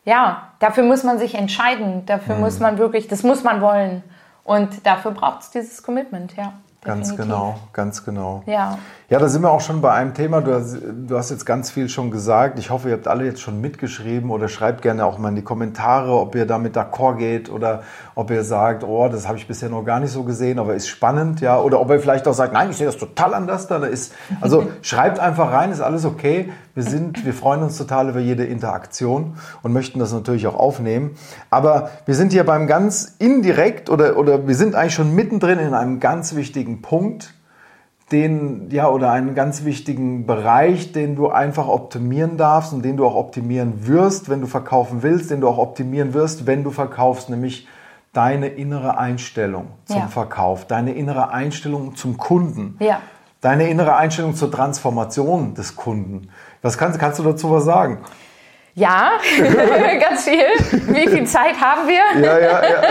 ja, 0.05 0.49
dafür 0.59 0.83
muss 0.83 1.03
man 1.03 1.17
sich 1.17 1.33
entscheiden. 1.33 2.05
Dafür 2.05 2.35
mhm. 2.35 2.41
muss 2.41 2.59
man 2.59 2.77
wirklich, 2.77 3.07
das 3.07 3.23
muss 3.23 3.43
man 3.43 3.59
wollen. 3.61 4.03
Und 4.43 4.85
dafür 4.85 5.11
braucht 5.11 5.41
es 5.41 5.51
dieses 5.51 5.81
Commitment, 5.81 6.35
ja. 6.35 6.53
Ganz 6.81 7.15
genau, 7.15 7.59
ganz 7.73 8.05
genau. 8.05 8.43
Ja. 8.45 8.77
Ja, 9.09 9.19
da 9.19 9.29
sind 9.29 9.41
wir 9.41 9.51
auch 9.51 9.61
schon 9.61 9.79
bei 9.79 9.93
einem 9.93 10.13
Thema. 10.13 10.41
Du 10.41 10.53
hast, 10.53 10.79
du 10.83 11.17
hast, 11.17 11.29
jetzt 11.29 11.45
ganz 11.45 11.71
viel 11.71 11.87
schon 11.87 12.11
gesagt. 12.11 12.59
Ich 12.59 12.71
hoffe, 12.71 12.89
ihr 12.89 12.93
habt 12.93 13.07
alle 13.07 13.23
jetzt 13.23 13.39
schon 13.39 13.61
mitgeschrieben 13.61 14.29
oder 14.31 14.49
schreibt 14.49 14.81
gerne 14.81 15.05
auch 15.05 15.17
mal 15.17 15.29
in 15.29 15.37
die 15.37 15.43
Kommentare, 15.43 16.11
ob 16.11 16.35
ihr 16.35 16.45
damit 16.45 16.75
d'accord 16.75 17.15
geht 17.15 17.49
oder 17.49 17.83
ob 18.15 18.31
ihr 18.31 18.43
sagt, 18.43 18.83
oh, 18.83 19.07
das 19.07 19.25
habe 19.25 19.37
ich 19.37 19.47
bisher 19.47 19.69
noch 19.69 19.85
gar 19.85 20.01
nicht 20.01 20.11
so 20.11 20.23
gesehen, 20.23 20.59
aber 20.59 20.75
ist 20.75 20.89
spannend, 20.89 21.39
ja. 21.39 21.57
Oder 21.57 21.79
ob 21.79 21.89
ihr 21.89 22.01
vielleicht 22.01 22.27
auch 22.27 22.33
sagt, 22.33 22.51
nein, 22.51 22.69
ich 22.69 22.75
sehe 22.75 22.85
das 22.85 22.97
total 22.97 23.33
anders. 23.33 23.67
Da 23.67 23.77
ist, 23.85 24.13
also 24.41 24.67
schreibt 24.81 25.19
einfach 25.19 25.53
rein, 25.53 25.71
ist 25.71 25.79
alles 25.79 26.03
okay. 26.03 26.51
Wir 26.75 26.83
sind, 26.83 27.25
wir 27.25 27.33
freuen 27.33 27.63
uns 27.63 27.77
total 27.77 28.09
über 28.09 28.19
jede 28.19 28.43
Interaktion 28.43 29.37
und 29.61 29.71
möchten 29.71 29.99
das 29.99 30.11
natürlich 30.11 30.47
auch 30.47 30.55
aufnehmen. 30.55 31.11
Aber 31.49 31.91
wir 32.05 32.13
sind 32.13 32.33
hier 32.33 32.45
beim 32.45 32.67
ganz 32.67 33.15
indirekt 33.19 33.89
oder, 33.89 34.17
oder 34.17 34.49
wir 34.49 34.55
sind 34.55 34.75
eigentlich 34.75 34.95
schon 34.95 35.15
mittendrin 35.15 35.59
in 35.59 35.73
einem 35.73 36.01
ganz 36.01 36.35
wichtigen 36.35 36.81
Punkt 36.81 37.36
den, 38.11 38.69
ja, 38.71 38.89
oder 38.89 39.11
einen 39.11 39.35
ganz 39.35 39.65
wichtigen 39.65 40.25
Bereich, 40.25 40.93
den 40.93 41.15
du 41.15 41.27
einfach 41.29 41.67
optimieren 41.67 42.37
darfst 42.37 42.71
und 42.71 42.83
den 42.83 42.95
du 42.95 43.05
auch 43.05 43.15
optimieren 43.15 43.85
wirst, 43.85 44.29
wenn 44.29 44.39
du 44.39 44.47
verkaufen 44.47 45.03
willst, 45.03 45.29
den 45.29 45.41
du 45.41 45.47
auch 45.47 45.57
optimieren 45.57 46.13
wirst, 46.13 46.47
wenn 46.47 46.63
du 46.63 46.71
verkaufst, 46.71 47.29
nämlich 47.29 47.67
deine 48.13 48.47
innere 48.47 48.97
Einstellung 48.97 49.67
zum 49.85 49.97
ja. 49.97 50.07
Verkauf, 50.07 50.65
deine 50.65 50.93
innere 50.93 51.31
Einstellung 51.31 51.95
zum 51.95 52.17
Kunden, 52.17 52.77
ja. 52.79 53.01
deine 53.41 53.69
innere 53.69 53.95
Einstellung 53.97 54.35
zur 54.35 54.51
Transformation 54.51 55.53
des 55.53 55.75
Kunden. 55.75 56.29
Was 56.61 56.77
kannst, 56.77 56.99
kannst 56.99 57.19
du 57.19 57.23
dazu 57.23 57.51
was 57.51 57.65
sagen? 57.65 57.99
Ja, 58.73 59.11
ganz 59.99 60.23
viel. 60.23 60.45
Wie 60.93 61.07
viel 61.09 61.25
Zeit 61.25 61.59
haben 61.59 61.87
wir? 61.87 62.21
Ja, 62.23 62.39
ja, 62.39 62.61
ja. 62.61 62.81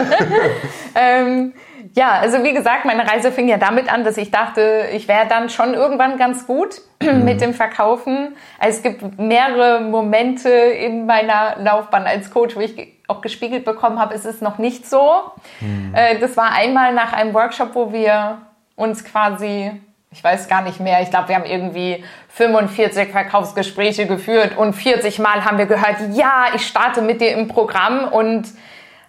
ähm, 0.94 1.54
ja, 1.96 2.12
also 2.20 2.44
wie 2.44 2.52
gesagt, 2.52 2.84
meine 2.84 3.10
Reise 3.10 3.32
fing 3.32 3.48
ja 3.48 3.56
damit 3.56 3.90
an, 3.90 4.04
dass 4.04 4.18
ich 4.18 4.30
dachte, 4.30 4.84
ich 4.92 5.08
wäre 5.08 5.26
dann 5.26 5.48
schon 5.48 5.72
irgendwann 5.72 6.18
ganz 6.18 6.46
gut 6.46 6.82
mhm. 7.02 7.24
mit 7.24 7.40
dem 7.40 7.54
Verkaufen. 7.54 8.36
Also 8.58 8.76
es 8.76 8.82
gibt 8.82 9.18
mehrere 9.18 9.80
Momente 9.80 10.50
in 10.50 11.06
meiner 11.06 11.56
Laufbahn 11.58 12.06
als 12.06 12.30
Coach, 12.30 12.54
wo 12.54 12.60
ich 12.60 12.92
auch 13.08 13.22
gespiegelt 13.22 13.64
bekommen 13.64 13.98
habe, 13.98 14.14
es 14.14 14.26
ist 14.26 14.42
noch 14.42 14.58
nicht 14.58 14.86
so. 14.86 15.20
Mhm. 15.60 15.94
Äh, 15.94 16.18
das 16.18 16.36
war 16.36 16.52
einmal 16.52 16.92
nach 16.92 17.14
einem 17.14 17.32
Workshop, 17.32 17.74
wo 17.74 17.92
wir 17.92 18.42
uns 18.74 19.02
quasi 19.02 19.72
ich 20.12 20.24
weiß 20.24 20.48
gar 20.48 20.62
nicht 20.62 20.80
mehr, 20.80 21.02
ich 21.02 21.10
glaube, 21.10 21.28
wir 21.28 21.34
haben 21.34 21.44
irgendwie 21.44 22.02
45 22.28 23.10
Verkaufsgespräche 23.10 24.06
geführt 24.06 24.56
und 24.56 24.72
40 24.72 25.18
Mal 25.18 25.44
haben 25.44 25.58
wir 25.58 25.66
gehört, 25.66 25.96
ja, 26.12 26.46
ich 26.54 26.66
starte 26.66 27.02
mit 27.02 27.20
dir 27.20 27.32
im 27.32 27.48
Programm 27.48 28.08
und 28.08 28.46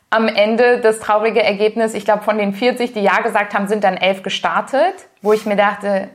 am 0.09 0.27
Ende 0.27 0.79
das 0.79 0.99
traurige 0.99 1.43
Ergebnis, 1.43 1.93
ich 1.93 2.05
glaube, 2.05 2.23
von 2.23 2.37
den 2.37 2.53
40, 2.53 2.93
die 2.93 3.01
Ja 3.01 3.19
gesagt 3.21 3.53
haben, 3.53 3.67
sind 3.67 3.83
dann 3.83 3.97
elf 3.97 4.23
gestartet, 4.23 4.93
wo 5.21 5.33
ich 5.33 5.45
mir 5.45 5.55
dachte, 5.57 6.09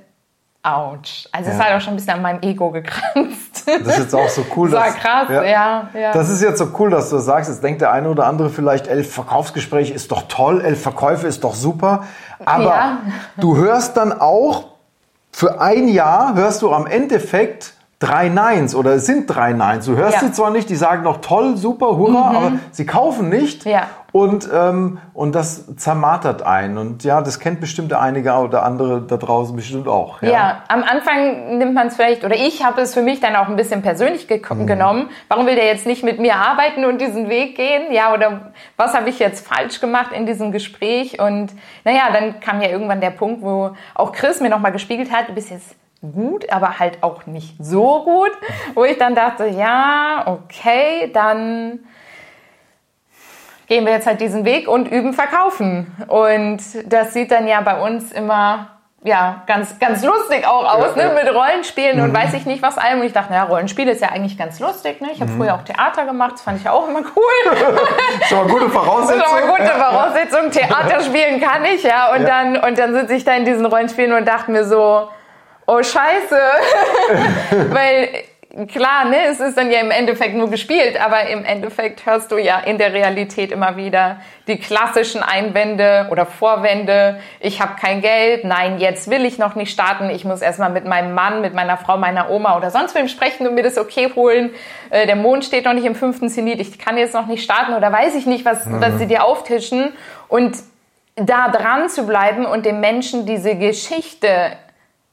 Autsch. 0.64 1.26
Also 1.32 1.50
es 1.50 1.58
Ja. 1.58 1.64
hat 1.64 1.72
auch 1.76 1.80
schon 1.80 1.94
ein 1.94 1.96
bisschen 1.96 2.12
an 2.14 2.22
meinem 2.22 2.40
Ego 2.42 2.70
gekranzt. 2.70 3.66
Das 3.66 3.80
ist 3.80 3.98
jetzt 3.98 4.14
auch 4.14 4.28
so 4.28 4.46
cool. 4.56 4.70
Das 4.70 4.84
dass- 4.84 4.94
krass, 4.96 5.26
ja, 5.28 5.42
ja. 5.92 6.12
Das 6.12 6.28
ist 6.30 6.40
jetzt 6.40 6.58
so 6.58 6.68
cool, 6.78 6.88
dass 6.90 7.10
du 7.10 7.16
das 7.16 7.24
sagst. 7.24 7.50
Jetzt 7.50 7.64
denkt 7.64 7.80
der 7.80 7.90
eine 7.90 8.08
oder 8.08 8.26
andere 8.26 8.48
vielleicht, 8.48 8.86
elf 8.86 9.12
Verkaufsgespräche 9.12 9.92
ist 9.92 10.12
doch 10.12 10.22
toll, 10.28 10.60
elf 10.64 10.80
Verkäufe 10.80 11.26
ist 11.26 11.42
doch 11.42 11.54
super. 11.56 12.04
Aber 12.44 12.64
Ja. 12.64 12.98
du 13.38 13.56
hörst 13.56 13.96
dann 13.96 14.12
auch, 14.12 14.66
für 15.32 15.60
ein 15.60 15.88
Jahr 15.88 16.34
hörst 16.36 16.62
du 16.62 16.72
am 16.72 16.86
Endeffekt 16.86 17.74
drei 18.02 18.28
Neins 18.28 18.74
oder 18.74 18.94
es 18.94 19.06
sind 19.06 19.26
drei 19.26 19.52
Neins. 19.52 19.86
Du 19.86 19.96
hörst 19.96 20.16
Ja. 20.16 20.22
Mhm. 20.22 20.26
sie 20.26 20.32
zwar 20.32 20.50
nicht, 20.50 20.68
die 20.68 20.76
sagen 20.76 21.02
noch 21.04 21.20
toll, 21.20 21.56
super, 21.56 21.96
hurra, 21.96 22.30
aber 22.36 22.52
sie 22.70 22.84
kaufen 22.86 23.28
nicht. 23.28 23.64
Ja. 23.64 23.84
Und, 24.12 24.46
ähm, 24.52 24.98
und 25.14 25.34
das 25.34 25.74
zermartert 25.76 26.42
einen. 26.42 26.76
Und 26.76 27.02
ja, 27.02 27.22
das 27.22 27.40
kennt 27.40 27.60
bestimmt 27.60 27.94
einige 27.94 28.34
oder 28.34 28.62
andere 28.62 29.00
da 29.00 29.16
draußen 29.16 29.56
bestimmt 29.56 29.88
auch. 29.88 30.20
Ja. 30.20 30.62
am 30.68 30.82
Anfang 30.82 31.56
nimmt 31.56 31.72
man 31.72 31.86
es 31.86 31.96
vielleicht, 31.96 32.22
oder 32.22 32.34
ich 32.36 32.62
habe 32.62 32.82
es 32.82 32.92
für 32.92 33.00
mich 33.00 33.20
dann 33.20 33.34
auch 33.36 33.48
ein 33.48 33.56
bisschen 33.56 33.80
persönlich 33.80 34.28
ge 34.28 34.42
Mhm. 34.50 34.66
genommen. 34.66 35.08
Warum 35.28 35.46
will 35.46 35.54
der 35.54 35.64
jetzt 35.66 35.86
nicht 35.86 36.04
mit 36.04 36.18
mir 36.20 36.36
arbeiten 36.36 36.84
und 36.84 37.00
diesen 37.00 37.30
Weg 37.30 37.56
gehen? 37.56 37.90
Ja, 37.90 38.12
oder 38.12 38.52
was 38.76 38.92
habe 38.94 39.08
ich 39.08 39.18
jetzt 39.18 39.46
falsch 39.46 39.80
gemacht 39.80 40.10
in 40.14 40.26
diesem 40.26 40.52
Gespräch? 40.52 41.18
Und 41.18 41.48
naja, 41.84 42.02
dann 42.12 42.38
kam 42.40 42.60
ja 42.60 42.68
irgendwann 42.68 43.00
der 43.00 43.10
Punkt, 43.12 43.40
wo 43.42 43.70
auch 43.94 44.12
Chris 44.12 44.40
mir 44.42 44.50
nochmal 44.50 44.72
gespiegelt 44.72 45.10
hat, 45.10 45.28
du 45.28 45.32
bist 45.32 45.48
jetzt 45.50 45.74
gut, 46.02 46.50
aber 46.50 46.78
halt 46.78 47.02
auch 47.02 47.26
nicht 47.26 47.54
so 47.64 48.02
gut, 48.04 48.32
wo 48.74 48.84
ich 48.84 48.98
dann 48.98 49.14
dachte, 49.14 49.46
ja, 49.46 50.24
okay, 50.26 51.10
dann 51.14 51.80
gehen 53.68 53.86
wir 53.86 53.92
jetzt 53.92 54.06
halt 54.06 54.20
diesen 54.20 54.44
Weg 54.44 54.68
und 54.68 54.90
üben 54.90 55.12
verkaufen. 55.14 55.86
Und 56.08 56.60
das 56.92 57.12
sieht 57.14 57.30
dann 57.30 57.46
ja 57.46 57.60
bei 57.60 57.80
uns 57.80 58.12
immer 58.12 58.68
ja, 59.04 59.42
ganz, 59.48 59.80
ganz 59.80 60.04
lustig 60.04 60.46
auch 60.46 60.74
aus, 60.74 60.94
Ja, 60.94 61.08
ne? 61.08 61.14
ja. 61.16 61.24
mit 61.24 61.34
Rollenspielen 61.34 62.00
und 62.00 62.14
weiß 62.14 62.34
ich 62.34 62.46
nicht 62.46 62.62
was 62.62 62.78
allem. 62.78 63.00
Und 63.00 63.06
ich 63.06 63.12
dachte, 63.12 63.32
naja, 63.32 63.44
Rollenspiel 63.44 63.88
ist 63.88 64.00
ja 64.00 64.10
eigentlich 64.10 64.38
ganz 64.38 64.60
lustig. 64.60 65.00
Ne? 65.00 65.08
Ich 65.12 65.20
habe 65.20 65.28
früher 65.32 65.54
auch 65.56 65.62
Theater 65.62 66.04
gemacht, 66.04 66.34
das 66.34 66.42
fand 66.42 66.60
ich 66.60 66.68
auch 66.68 66.86
immer 66.88 67.00
cool. 67.00 67.56
Schon 68.28 68.38
mal 68.38 68.46
gute 68.46 68.64
Das 68.66 68.72
Voraussetzung. 68.74 69.18
ist 69.20 69.26
aber 69.42 69.46
gute 69.48 69.62
Ja, 69.64 69.76
ja. 69.78 69.90
Voraussetzung. 69.90 70.50
Theater 70.52 71.00
spielen 71.00 71.40
kann 71.40 71.64
ich, 71.64 71.82
ja. 71.82 72.12
Und 72.12 72.22
Ja. 72.22 72.28
dann, 72.28 72.56
und 72.58 72.78
dann 72.78 72.94
sitze 72.94 73.14
ich 73.14 73.24
da 73.24 73.32
in 73.34 73.44
diesen 73.44 73.66
Rollenspielen 73.66 74.12
und 74.12 74.26
dachte 74.28 74.52
mir 74.52 74.64
so, 74.64 75.08
oh 75.72 75.82
Scheiße. 75.82 76.40
Weil, 77.70 78.08
klar, 78.66 79.06
ne, 79.06 79.16
es 79.30 79.40
ist 79.40 79.56
dann 79.56 79.70
ja 79.70 79.80
im 79.80 79.90
Endeffekt 79.90 80.34
nur 80.34 80.50
gespielt, 80.50 81.00
aber 81.00 81.28
im 81.28 81.44
Endeffekt 81.44 82.04
hörst 82.04 82.30
du 82.30 82.36
ja 82.36 82.60
in 82.60 82.78
der 82.78 82.92
Realität 82.92 83.50
immer 83.50 83.76
wieder 83.76 84.20
die 84.46 84.58
klassischen 84.58 85.22
Einwände 85.22 86.08
oder 86.10 86.26
Vorwände. 86.26 87.20
Ich 87.40 87.60
habe 87.60 87.76
kein 87.80 88.02
Geld, 88.02 88.44
nein, 88.44 88.78
jetzt 88.78 89.08
will 89.10 89.24
ich 89.24 89.38
noch 89.38 89.54
nicht 89.54 89.72
starten. 89.72 90.10
Ich 90.10 90.24
muss 90.24 90.42
erstmal 90.42 90.70
mit 90.70 90.84
meinem 90.84 91.14
Mann, 91.14 91.40
mit 91.40 91.54
meiner 91.54 91.76
Frau, 91.78 91.96
meiner 91.96 92.30
Oma 92.30 92.56
oder 92.56 92.70
sonst 92.70 92.94
wem 92.94 93.08
sprechen 93.08 93.46
und 93.46 93.54
mir 93.54 93.62
das 93.62 93.78
okay 93.78 94.10
holen. 94.14 94.50
Äh, 94.90 95.06
der 95.06 95.16
Mond 95.16 95.44
steht 95.44 95.64
noch 95.64 95.74
nicht 95.74 95.86
im 95.86 95.94
fünften 95.94 96.28
Zenit, 96.28 96.60
ich 96.60 96.78
kann 96.78 96.98
jetzt 96.98 97.14
noch 97.14 97.26
nicht 97.26 97.42
starten 97.42 97.74
oder 97.74 97.90
weiß 97.90 98.14
ich 98.16 98.26
nicht, 98.26 98.44
was, 98.44 98.64
was 98.66 98.98
sie 98.98 99.06
dir 99.06 99.24
auftischen. 99.24 99.92
Und 100.28 100.56
da 101.16 101.48
dran 101.48 101.88
zu 101.88 102.06
bleiben 102.06 102.46
und 102.46 102.64
dem 102.64 102.80
Menschen 102.80 103.26
diese 103.26 103.56
Geschichte 103.56 104.56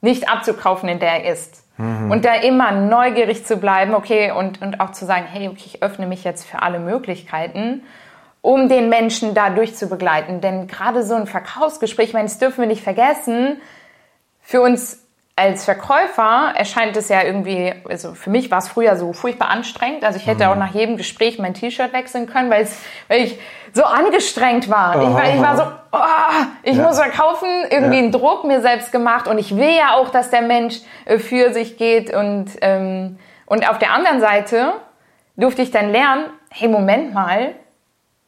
nicht 0.00 0.28
abzukaufen, 0.28 0.88
in 0.88 0.98
der 0.98 1.24
er 1.24 1.32
ist. 1.32 1.64
Und 2.10 2.26
da 2.26 2.34
immer 2.34 2.72
neugierig 2.72 3.46
zu 3.46 3.56
bleiben, 3.56 3.94
okay, 3.94 4.32
und, 4.32 4.60
und 4.60 4.80
auch 4.80 4.92
zu 4.92 5.06
sagen, 5.06 5.24
hey, 5.24 5.48
okay, 5.48 5.62
ich 5.64 5.82
öffne 5.82 6.06
mich 6.06 6.24
jetzt 6.24 6.46
für 6.46 6.60
alle 6.60 6.78
Möglichkeiten, 6.78 7.82
um 8.42 8.68
den 8.68 8.90
Menschen 8.90 9.32
dadurch 9.32 9.76
zu 9.76 9.86
begleiten. 9.86 10.42
Denn 10.42 10.66
gerade 10.66 11.02
so 11.02 11.14
ein 11.14 11.26
Verkaufsgespräch, 11.26 12.08
ich 12.08 12.12
meine, 12.12 12.28
das 12.28 12.38
dürfen 12.38 12.60
wir 12.60 12.66
nicht 12.66 12.82
vergessen, 12.82 13.60
für 14.42 14.60
uns 14.60 15.06
als 15.40 15.64
Verkäufer 15.64 16.52
erscheint 16.54 16.96
es 16.96 17.08
ja 17.08 17.22
irgendwie, 17.22 17.72
also 17.88 18.14
für 18.14 18.28
mich 18.30 18.50
war 18.50 18.58
es 18.58 18.68
früher 18.68 18.96
so 18.96 19.12
furchtbar 19.14 19.48
anstrengend. 19.48 20.04
Also 20.04 20.18
ich 20.18 20.26
hätte 20.26 20.44
Mhm. 20.44 20.50
auch 20.50 20.56
nach 20.56 20.74
jedem 20.74 20.96
Gespräch 20.98 21.38
mein 21.38 21.54
T-Shirt 21.54 21.92
wechseln 21.94 22.26
können, 22.26 22.50
weil, 22.50 22.68
ich 23.16 23.38
so 23.72 23.84
angestrengt 23.84 24.68
war. 24.68 25.00
Ich 25.00 25.08
war, 25.08 25.28
ich 25.34 25.40
war 25.40 25.56
so, 25.56 25.62
oh, 25.92 26.44
ich 26.62 26.76
Ja. 26.76 26.82
muss 26.84 26.98
verkaufen, 27.00 27.48
irgendwie 27.70 27.96
Ja. 27.96 28.02
einen 28.02 28.12
Druck 28.12 28.44
mir 28.44 28.60
selbst 28.60 28.92
gemacht 28.92 29.26
und 29.28 29.38
ich 29.38 29.56
will 29.56 29.74
ja 29.74 29.94
auch, 29.94 30.10
dass 30.10 30.28
der 30.30 30.42
Mensch 30.42 30.80
äh, 31.06 31.18
für 31.18 31.52
sich 31.54 31.78
geht 31.78 32.12
und, 32.12 32.46
ähm, 32.60 33.18
und 33.46 33.68
auf 33.68 33.78
der 33.78 33.92
anderen 33.94 34.20
Seite 34.20 34.74
durfte 35.36 35.62
ich 35.62 35.70
dann 35.70 35.90
lernen, 35.90 36.26
hey, 36.50 36.68
Moment 36.68 37.14
mal, 37.14 37.54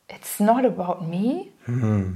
it's 0.08 0.40
not 0.40 0.64
about 0.64 1.04
me. 1.04 1.48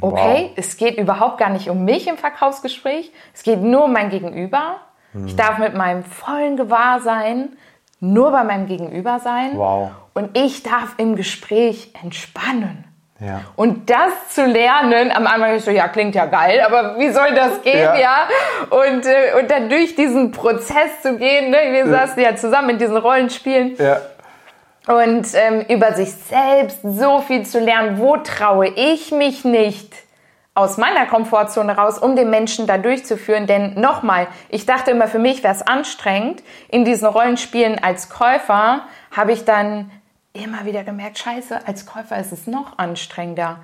Okay, 0.00 0.50
es 0.56 0.76
geht 0.76 0.98
überhaupt 0.98 1.38
gar 1.38 1.50
nicht 1.50 1.70
um 1.70 1.84
mich 1.84 2.08
im 2.08 2.16
Verkaufsgespräch. 2.18 3.12
Es 3.34 3.42
geht 3.42 3.60
nur 3.62 3.84
um 3.84 3.92
mein 3.92 4.10
Gegenüber. 4.10 4.76
Ich 5.24 5.36
darf 5.36 5.58
mit 5.58 5.74
meinem 5.74 6.04
vollen 6.04 6.56
Gewahrsein 6.56 7.56
nur 8.00 8.32
bei 8.32 8.44
meinem 8.44 8.66
Gegenüber 8.66 9.18
sein. 9.20 9.52
Wow. 9.54 9.90
Und 10.14 10.36
ich 10.36 10.62
darf 10.62 10.94
im 10.98 11.16
Gespräch 11.16 11.92
entspannen. 12.02 12.84
Ja. 13.18 13.40
Und 13.56 13.88
das 13.88 14.34
zu 14.34 14.44
lernen, 14.44 15.10
am 15.10 15.26
Anfang 15.26 15.54
ich 15.54 15.64
so, 15.64 15.70
ja, 15.70 15.88
klingt 15.88 16.14
ja 16.14 16.26
geil, 16.26 16.60
aber 16.60 16.98
wie 16.98 17.08
soll 17.08 17.34
das 17.34 17.62
gehen, 17.62 17.78
Ja. 17.78 17.96
ja? 17.98 18.28
Und, 18.68 19.06
äh, 19.06 19.40
und 19.40 19.50
dann 19.50 19.70
durch 19.70 19.94
diesen 19.94 20.32
Prozess 20.32 21.00
zu 21.00 21.16
gehen, 21.16 21.50
ne? 21.50 21.56
wir 21.70 21.86
saßen 21.88 22.22
ja 22.22 22.36
zusammen 22.36 22.70
in 22.70 22.78
diesen 22.78 22.98
Rollenspielen 22.98 23.76
Ja. 23.78 24.00
Und 24.86 25.26
ähm, 25.34 25.64
über 25.68 25.92
sich 25.94 26.12
selbst 26.12 26.78
so 26.82 27.20
viel 27.20 27.44
zu 27.44 27.58
lernen, 27.58 27.98
wo 27.98 28.16
traue 28.18 28.68
ich 28.68 29.10
mich 29.12 29.44
nicht 29.44 29.92
aus 30.54 30.78
meiner 30.78 31.06
Komfortzone 31.06 31.76
raus, 31.76 31.98
um 31.98 32.16
den 32.16 32.30
Menschen 32.30 32.66
da 32.66 32.78
durchzuführen. 32.78 33.46
Denn 33.46 33.78
nochmal, 33.78 34.26
ich 34.48 34.64
dachte 34.64 34.92
immer, 34.92 35.06
für 35.06 35.18
mich 35.18 35.42
wäre 35.42 35.54
es 35.54 35.62
anstrengend. 35.62 36.42
In 36.68 36.84
diesen 36.84 37.06
Rollenspielen 37.06 37.82
als 37.82 38.08
Käufer 38.08 38.82
habe 39.14 39.32
ich 39.32 39.44
dann 39.44 39.90
immer 40.32 40.64
wieder 40.64 40.82
gemerkt, 40.82 41.18
scheiße, 41.18 41.66
als 41.66 41.84
Käufer 41.84 42.18
ist 42.18 42.32
es 42.32 42.46
noch 42.46 42.78
anstrengender. 42.78 43.58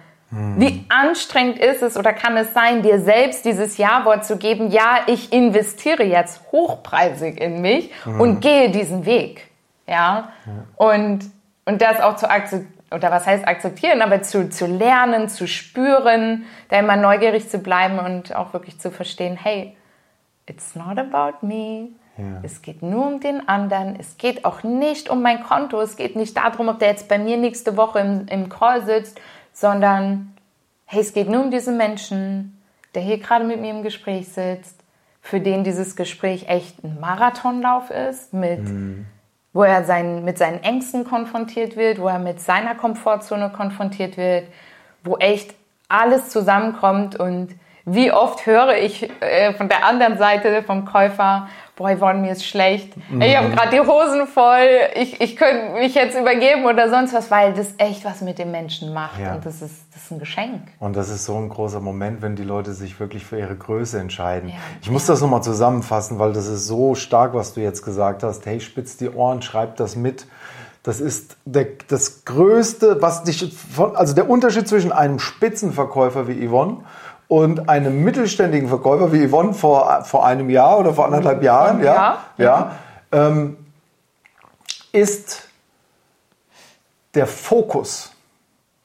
Wie 0.56 0.86
anstrengend 0.88 1.58
ist 1.58 1.82
es 1.82 1.98
oder 1.98 2.14
kann 2.14 2.38
es 2.38 2.54
sein, 2.54 2.80
dir 2.80 3.00
selbst 3.00 3.44
dieses 3.44 3.76
Ja-Wort 3.76 4.24
zu 4.24 4.38
geben, 4.38 4.70
ja, 4.70 5.00
ich 5.06 5.30
investiere 5.30 6.04
jetzt 6.04 6.40
hochpreisig 6.52 7.38
in 7.38 7.60
mich 7.60 7.90
und 8.06 8.40
gehe 8.40 8.70
diesen 8.70 9.04
Weg. 9.04 9.51
Ja, 9.86 10.28
und, 10.76 11.30
und 11.64 11.82
das 11.82 12.00
auch 12.00 12.16
zu 12.16 12.30
akzeptieren, 12.30 12.72
oder 12.92 13.10
was 13.10 13.26
heißt 13.26 13.46
akzeptieren, 13.48 14.02
aber 14.02 14.22
zu, 14.22 14.50
zu 14.50 14.66
lernen, 14.66 15.28
zu 15.28 15.46
spüren, 15.48 16.44
da 16.68 16.78
immer 16.78 16.96
neugierig 16.96 17.48
zu 17.48 17.58
bleiben 17.58 17.98
und 17.98 18.36
auch 18.36 18.52
wirklich 18.52 18.78
zu 18.78 18.90
verstehen, 18.90 19.36
hey, 19.36 19.76
it's 20.46 20.74
not 20.74 20.98
about 20.98 21.44
me. 21.46 21.88
Es 22.42 22.60
geht 22.60 22.82
nur 22.82 23.06
um 23.06 23.20
den 23.20 23.48
anderen. 23.48 23.96
Es 23.98 24.18
geht 24.18 24.44
auch 24.44 24.62
nicht 24.62 25.08
um 25.08 25.22
mein 25.22 25.42
Konto. 25.42 25.80
Es 25.80 25.96
geht 25.96 26.14
nicht 26.14 26.36
darum, 26.36 26.68
ob 26.68 26.78
der 26.78 26.88
jetzt 26.88 27.08
bei 27.08 27.18
mir 27.18 27.36
nächste 27.36 27.76
Woche 27.76 28.00
im, 28.00 28.26
im 28.28 28.48
Call 28.48 28.84
sitzt, 28.84 29.18
sondern 29.52 30.34
hey, 30.84 31.00
es 31.00 31.14
geht 31.14 31.28
nur 31.28 31.42
um 31.42 31.50
diesen 31.50 31.78
Menschen, 31.78 32.62
der 32.94 33.02
hier 33.02 33.18
gerade 33.18 33.44
mit 33.44 33.60
mir 33.60 33.70
im 33.70 33.82
Gespräch 33.82 34.28
sitzt, 34.28 34.78
für 35.22 35.40
den 35.40 35.64
dieses 35.64 35.96
Gespräch 35.96 36.48
echt 36.48 36.84
ein 36.84 37.00
Marathonlauf 37.00 37.90
ist, 37.90 38.34
mit, 38.34 38.60
wo 39.52 39.62
er 39.62 39.84
sein, 39.84 40.24
mit 40.24 40.38
seinen 40.38 40.62
Ängsten 40.62 41.04
konfrontiert 41.04 41.76
wird, 41.76 41.98
wo 41.98 42.08
er 42.08 42.18
mit 42.18 42.40
seiner 42.40 42.74
Komfortzone 42.74 43.50
konfrontiert 43.50 44.16
wird, 44.16 44.48
wo 45.04 45.16
echt 45.16 45.54
alles 45.88 46.30
zusammenkommt 46.30 47.16
und 47.18 47.54
wie 47.84 48.12
oft 48.12 48.46
höre 48.46 48.76
ich 48.76 49.10
äh, 49.20 49.54
von 49.54 49.68
der 49.68 49.84
anderen 49.84 50.16
Seite 50.16 50.62
vom 50.62 50.84
Käufer, 50.84 51.48
boah, 51.74 51.96
Yvonne, 51.96 52.20
mir 52.20 52.32
ist 52.32 52.44
schlecht. 52.44 52.92
Ich 53.18 53.36
habe 53.36 53.50
gerade 53.50 53.70
die 53.70 53.80
Hosen 53.80 54.26
voll, 54.26 54.68
ich, 54.94 55.20
ich 55.20 55.36
könnte 55.36 55.72
mich 55.72 55.94
jetzt 55.94 56.16
übergeben 56.16 56.64
oder 56.64 56.88
sonst 56.90 57.12
was, 57.12 57.30
weil 57.30 57.54
das 57.54 57.74
echt 57.78 58.04
was 58.04 58.20
mit 58.20 58.38
dem 58.38 58.52
Menschen 58.52 58.94
macht. 58.94 59.18
Ja. 59.18 59.34
Und 59.34 59.46
das 59.46 59.62
ist, 59.62 59.74
das 59.92 60.04
ist 60.04 60.10
ein 60.12 60.20
Geschenk. 60.20 60.62
Und 60.78 60.96
das 60.96 61.08
ist 61.08 61.24
so 61.24 61.36
ein 61.36 61.48
großer 61.48 61.80
Moment, 61.80 62.22
wenn 62.22 62.36
die 62.36 62.44
Leute 62.44 62.72
sich 62.72 63.00
wirklich 63.00 63.24
für 63.24 63.38
ihre 63.38 63.56
Größe 63.56 63.98
entscheiden. 63.98 64.50
Ja. 64.50 64.56
Ich 64.80 64.90
muss 64.90 65.06
das 65.06 65.20
nochmal 65.20 65.42
zusammenfassen, 65.42 66.18
weil 66.18 66.32
das 66.32 66.46
ist 66.46 66.66
so 66.66 66.94
stark, 66.94 67.34
was 67.34 67.54
du 67.54 67.60
jetzt 67.60 67.82
gesagt 67.82 68.22
hast. 68.22 68.46
Hey, 68.46 68.60
spitz 68.60 68.96
die 68.96 69.10
Ohren, 69.10 69.42
schreib 69.42 69.76
das 69.76 69.96
mit. 69.96 70.26
Das 70.84 71.00
ist 71.00 71.36
der, 71.44 71.66
das 71.88 72.24
Größte, 72.24 73.00
was 73.00 73.22
dich 73.22 73.56
von, 73.56 73.94
also 73.94 74.14
der 74.14 74.28
Unterschied 74.28 74.66
zwischen 74.68 74.90
einem 74.92 75.20
Spitzenverkäufer 75.20 76.26
wie 76.26 76.46
Yvonne 76.46 76.78
und 77.32 77.70
einem 77.70 78.04
mittelständigen 78.04 78.68
Verkäufer 78.68 79.10
wie 79.10 79.26
Yvonne 79.26 79.54
vor, 79.54 80.04
vor 80.04 80.26
einem 80.26 80.50
Jahr 80.50 80.78
oder 80.78 80.92
vor 80.92 81.06
anderthalb 81.06 81.42
Jahren, 81.42 81.82
ja, 81.82 82.18
Ja. 82.36 82.44
ja, 82.44 82.72
ähm, 83.10 83.56
ist 84.92 85.48
der 87.14 87.26
Fokus, 87.26 88.12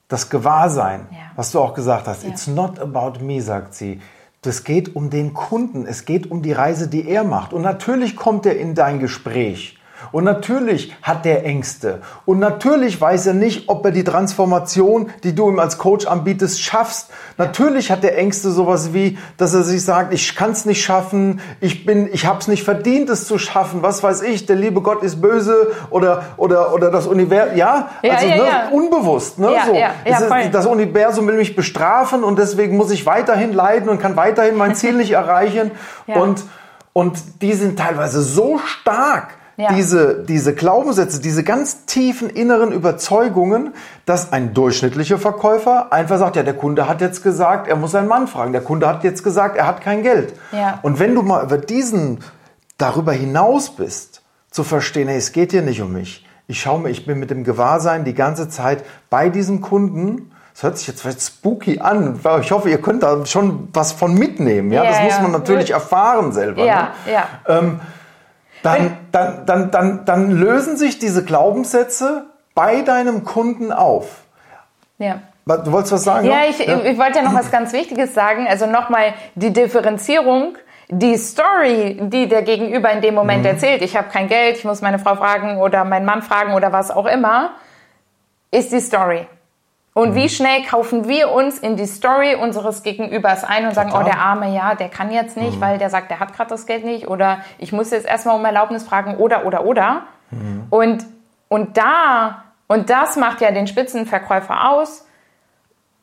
das 0.07 0.29
Gewahrsein, 0.29 1.07
Ja. 1.11 1.17
was 1.35 1.51
du 1.51 1.59
auch 1.59 1.73
gesagt 1.73 2.07
hast. 2.07 2.23
It's 2.23 2.47
not 2.47 2.79
about 2.79 3.19
me, 3.21 3.41
sagt 3.41 3.73
sie. 3.73 3.99
Das 4.43 4.63
geht 4.63 4.95
um 4.95 5.09
den 5.09 5.33
Kunden. 5.33 5.85
Es 5.85 6.05
geht 6.05 6.31
um 6.31 6.41
die 6.41 6.53
Reise, 6.53 6.87
die 6.87 7.05
er 7.05 7.25
macht. 7.25 7.51
Und 7.51 7.63
natürlich 7.63 8.15
kommt 8.15 8.45
er 8.45 8.57
in 8.57 8.75
dein 8.75 8.99
Gespräch. 8.99 9.76
Und 10.11 10.23
natürlich 10.23 10.95
hat 11.01 11.25
der 11.25 11.45
Ängste. 11.45 12.01
Und 12.25 12.39
natürlich 12.39 12.99
weiß 13.01 13.27
er 13.27 13.33
nicht, 13.33 13.67
ob 13.69 13.83
er 13.85 13.91
die 13.91 14.03
Transformation, 14.03 15.09
die 15.23 15.33
du 15.35 15.49
ihm 15.49 15.59
als 15.59 15.77
Coach 15.77 16.05
anbietest, 16.07 16.61
schaffst. 16.61 17.09
Natürlich 17.37 17.91
hat 17.91 18.03
der 18.03 18.17
Ängste 18.17 18.51
sowas 18.51 18.93
wie, 18.93 19.17
dass 19.37 19.53
er 19.53 19.63
sich 19.63 19.83
sagt, 19.83 20.13
ich 20.13 20.35
kann 20.35 20.51
es 20.51 20.65
nicht 20.65 20.83
schaffen, 20.83 21.41
ich 21.59 21.85
bin, 21.85 22.09
ich 22.11 22.25
habe 22.25 22.39
es 22.39 22.47
nicht 22.47 22.63
verdient, 22.63 23.09
es 23.09 23.25
zu 23.27 23.37
schaffen. 23.37 23.81
Was 23.83 24.03
weiß 24.03 24.21
ich, 24.21 24.45
der 24.45 24.55
liebe 24.55 24.81
Gott 24.81 25.03
ist 25.03 25.21
böse 25.21 25.71
oder 25.89 26.23
oder 26.37 26.73
oder 26.73 26.91
das 26.91 27.07
Universum, 27.07 27.57
ja, 27.57 27.89
Ja, 28.01 28.13
also 28.13 28.27
ja, 28.27 28.35
ne, 28.35 28.43
ja. 28.45 28.69
unbewusst, 28.71 29.39
ne, 29.39 29.51
Ja, 29.53 29.65
so. 29.65 29.73
ja, 29.73 29.91
ist- 30.05 30.53
das 30.53 30.65
Universum 30.65 31.27
will 31.27 31.37
mich 31.37 31.55
bestrafen 31.55 32.23
und 32.23 32.37
deswegen 32.39 32.77
muss 32.77 32.91
ich 32.91 33.05
weiterhin 33.05 33.53
leiden 33.53 33.89
und 33.89 33.99
kann 33.99 34.15
weiterhin 34.15 34.55
mein 34.55 34.75
Ziel 34.75 34.93
nicht 34.97 35.11
erreichen. 35.11 35.71
Und 36.07 36.43
und 36.93 37.41
die 37.43 37.53
sind 37.53 37.77
teilweise 37.77 38.21
so 38.23 38.57
stark, 38.57 39.36
Ja. 39.59 39.73
diese, 39.73 40.23
diese 40.23 40.53
Glaubenssätze, 40.53 41.19
diese 41.19 41.43
ganz 41.43 41.85
tiefen 41.85 42.29
inneren 42.29 42.71
Überzeugungen, 42.71 43.73
dass 44.05 44.31
ein 44.31 44.53
durchschnittlicher 44.53 45.17
Verkäufer 45.17 45.91
einfach 45.91 46.19
sagt, 46.19 46.35
ja, 46.35 46.43
der 46.43 46.53
Kunde 46.53 46.87
hat 46.87 47.01
jetzt 47.01 47.23
gesagt, 47.23 47.67
er 47.67 47.75
muss 47.75 47.91
seinen 47.91 48.07
Mann 48.07 48.27
fragen. 48.27 48.51
Der 48.51 48.61
Kunde 48.61 48.87
hat 48.87 49.03
jetzt 49.03 49.23
gesagt, 49.23 49.57
er 49.57 49.65
hat 49.65 49.81
kein 49.81 50.03
Geld. 50.03 50.35
Ja. 50.51 50.77
Und 50.83 50.99
wenn 50.99 51.15
du 51.15 51.23
mal 51.23 51.43
über 51.43 51.57
diesen, 51.57 52.19
darüber 52.77 53.13
hinaus 53.13 53.71
bist, 53.71 54.21
zu 54.51 54.63
verstehen, 54.63 55.07
hey, 55.07 55.17
es 55.17 55.31
geht 55.31 55.51
hier 55.51 55.63
nicht 55.63 55.81
um 55.81 55.91
mich. 55.91 56.23
Ich 56.47 56.61
schaue 56.61 56.79
mir, 56.79 56.89
ich 56.89 57.05
bin 57.07 57.19
mit 57.19 57.31
dem 57.31 57.43
Gewahrsein 57.43 58.05
die 58.05 58.13
ganze 58.13 58.49
Zeit 58.49 58.83
bei 59.09 59.29
diesem 59.29 59.61
Kunden. 59.61 60.31
Das 60.53 60.63
hört 60.63 60.77
sich 60.77 60.87
jetzt 60.87 61.01
vielleicht 61.01 61.21
spooky 61.21 61.79
an. 61.79 62.19
aber 62.23 62.39
Ich 62.39 62.51
hoffe, 62.51 62.69
ihr 62.69 62.81
könnt 62.81 63.03
da 63.03 63.25
schon 63.25 63.69
was 63.73 63.91
von 63.91 64.13
mitnehmen. 64.13 64.71
Ja, 64.71 64.83
Ja, 64.83 64.91
das 64.91 65.01
muss 65.01 65.13
ja. 65.13 65.21
man 65.23 65.31
natürlich 65.31 65.71
erfahren 65.71 66.31
selber. 66.31 66.63
Ja, 66.63 66.93
ne? 67.05 67.13
ja. 67.13 67.27
Ähm, 67.47 67.79
dann, 68.67 68.97
dann, 69.11 69.45
dann, 69.45 69.71
dann, 69.71 70.05
dann 70.05 70.31
lösen 70.31 70.77
sich 70.77 70.99
diese 70.99 71.23
Glaubenssätze 71.23 72.25
bei 72.53 72.81
deinem 72.81 73.23
Kunden 73.23 73.71
auf. 73.71 74.23
Ja. 74.97 75.21
Du 75.45 75.71
wolltest 75.71 75.93
was 75.93 76.03
sagen? 76.03 76.27
Ja, 76.27 76.41
noch? 76.41 76.49
ich, 76.49 76.59
ich 76.59 76.97
wollte 76.97 77.19
ja 77.19 77.23
noch 77.23 77.33
was 77.33 77.51
ganz 77.51 77.71
Wichtiges 77.71 78.13
sagen. 78.13 78.47
Also 78.47 78.65
nochmal 78.65 79.13
die 79.35 79.53
Differenzierung. 79.53 80.57
Die 80.89 81.17
Story, 81.17 81.97
die 82.01 82.27
der 82.27 82.43
Gegenüber 82.43 82.91
in 82.91 83.01
dem 83.01 83.13
Moment 83.13 83.45
erzählt, 83.45 83.81
ich 83.81 83.97
habe 83.97 84.07
kein 84.09 84.29
Geld, 84.29 84.57
ich 84.57 84.63
muss 84.63 84.81
meine 84.81 84.99
Frau 84.99 85.15
fragen 85.15 85.57
oder 85.57 85.83
meinen 85.83 86.05
Mann 86.05 86.21
fragen 86.21 86.53
oder 86.53 86.71
was 86.71 86.91
auch 86.91 87.05
immer, 87.05 87.51
ist 88.51 88.71
die 88.71 88.79
Story. 88.79 89.27
Und 89.97 90.13
wie 90.13 90.29
schnell 90.29 90.61
kaufen 90.61 91.07
wir 91.07 91.31
uns 91.31 91.57
in 91.57 91.75
die 91.75 91.87
Story 91.87 92.35
unseres 92.35 92.83
Gegenübers 92.83 93.43
ein 93.43 93.65
und 93.65 93.73
sagen, 93.73 93.89
Total. 93.89 94.05
oh, 94.05 94.07
der 94.07 94.19
Arme, 94.19 94.53
ja, 94.55 94.75
der 94.75 94.89
kann 94.89 95.09
jetzt 95.09 95.37
nicht, 95.37 95.59
weil 95.59 95.79
der 95.79 95.89
sagt, 95.89 96.11
der 96.11 96.19
hat 96.19 96.35
gerade 96.35 96.51
das 96.51 96.67
Geld 96.67 96.85
nicht 96.85 97.07
oder 97.07 97.39
ich 97.57 97.71
muss 97.71 97.89
jetzt 97.89 98.05
erstmal 98.05 98.35
um 98.35 98.45
Erlaubnis 98.45 98.83
fragen 98.83 99.15
oder, 99.15 99.47
oder, 99.47 99.65
oder. 99.65 100.03
Und, 100.69 101.03
und 101.47 101.77
da, 101.77 102.43
und 102.67 102.91
das 102.91 103.15
macht 103.15 103.41
ja 103.41 103.49
den 103.49 103.65
Spitzenverkäufer 103.65 104.69
aus, 104.69 105.07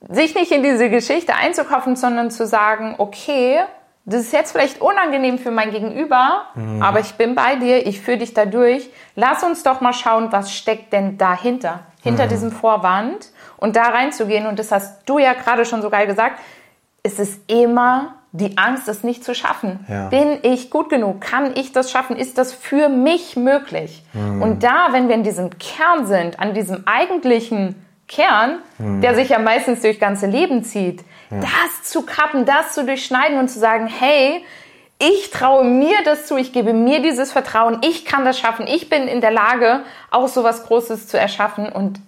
sich 0.08 0.34
nicht 0.34 0.50
in 0.50 0.64
diese 0.64 0.90
Geschichte 0.90 1.36
einzukaufen, 1.36 1.94
sondern 1.94 2.32
zu 2.32 2.48
sagen, 2.48 2.96
okay, 2.98 3.60
das 4.06 4.20
ist 4.20 4.32
jetzt 4.32 4.52
vielleicht 4.52 4.80
unangenehm 4.80 5.38
für 5.38 5.50
mein 5.50 5.70
Gegenüber, 5.70 6.42
aber 6.80 7.00
ich 7.00 7.14
bin 7.14 7.34
bei 7.34 7.56
dir, 7.56 7.87
ich 7.87 8.00
führe 8.02 8.18
dich 8.18 8.34
da 8.34 8.44
durch. 8.44 8.90
Lass 9.16 9.42
uns 9.42 9.62
doch 9.62 9.80
mal 9.80 9.94
schauen, 9.94 10.30
was 10.30 10.52
steckt 10.52 10.92
denn 10.92 11.16
dahinter, 11.16 11.80
hinter 12.02 12.26
diesem 12.26 12.52
Vorwand 12.52 13.30
und 13.56 13.76
da 13.76 13.84
reinzugehen. 13.84 14.46
Und 14.46 14.58
das 14.58 14.73
hast 14.73 15.08
du 15.08 15.18
ja 15.18 15.32
gerade 15.32 15.64
schon 15.64 15.80
so 15.80 15.88
geil 15.88 16.06
gesagt. 16.06 16.38
Es 17.02 17.18
ist 17.18 17.50
immer 17.50 18.16
die 18.32 18.58
Angst, 18.58 18.88
es 18.88 19.04
nicht 19.04 19.25
zu 19.25 19.34
schaffen. 19.34 19.87
Ja. 19.88 20.08
Bin 20.08 20.38
ich 20.42 20.70
gut 20.70 20.90
genug? 20.90 21.20
Kann 21.20 21.52
ich 21.56 21.73
das 21.73 21.90
schaffen? 21.90 22.16
Ist 22.16 22.37
das 22.37 22.52
für 22.52 22.88
mich 22.90 23.37
möglich? 23.37 24.04
Und 24.12 24.64
da, 24.64 24.88
wenn 24.90 25.08
wir 25.08 25.14
in 25.14 25.23
diesem 25.23 25.50
Kern 25.58 26.04
sind, 26.04 26.40
an 26.40 26.52
diesem 26.52 26.82
eigentlichen 26.87 27.76
Kern, 28.06 28.58
der 28.78 29.14
sich 29.14 29.30
ja 29.30 29.38
meistens 29.38 29.81
durch 29.81 29.98
ganze 29.98 30.26
Leben 30.26 30.62
zieht, 30.62 31.05
das 31.40 31.90
zu 31.90 32.03
kappen, 32.03 32.44
das 32.44 32.73
zu 32.73 32.85
durchschneiden 32.85 33.38
und 33.38 33.49
zu 33.49 33.59
sagen, 33.59 33.87
hey, 33.87 34.44
ich 34.99 35.31
traue 35.31 35.64
mir 35.64 35.97
das 36.05 36.27
zu, 36.27 36.37
ich 36.37 36.53
gebe 36.53 36.73
mir 36.73 37.03
dieses 37.03 37.33
Vertrauen, 37.33 37.79
ich 37.83 38.05
kann 38.05 38.25
das 38.25 38.38
schaffen, 38.38 38.66
ich 38.66 38.88
bin 38.88 39.09
in 39.09 39.20
der 39.20 39.33
Lage, 39.33 39.81
auch 40.11 40.29
so 40.29 40.44
was 40.44 40.64
Großes 40.64 41.09
zu 41.09 41.18
erschaffen. 41.18 41.68
Und 41.68 42.01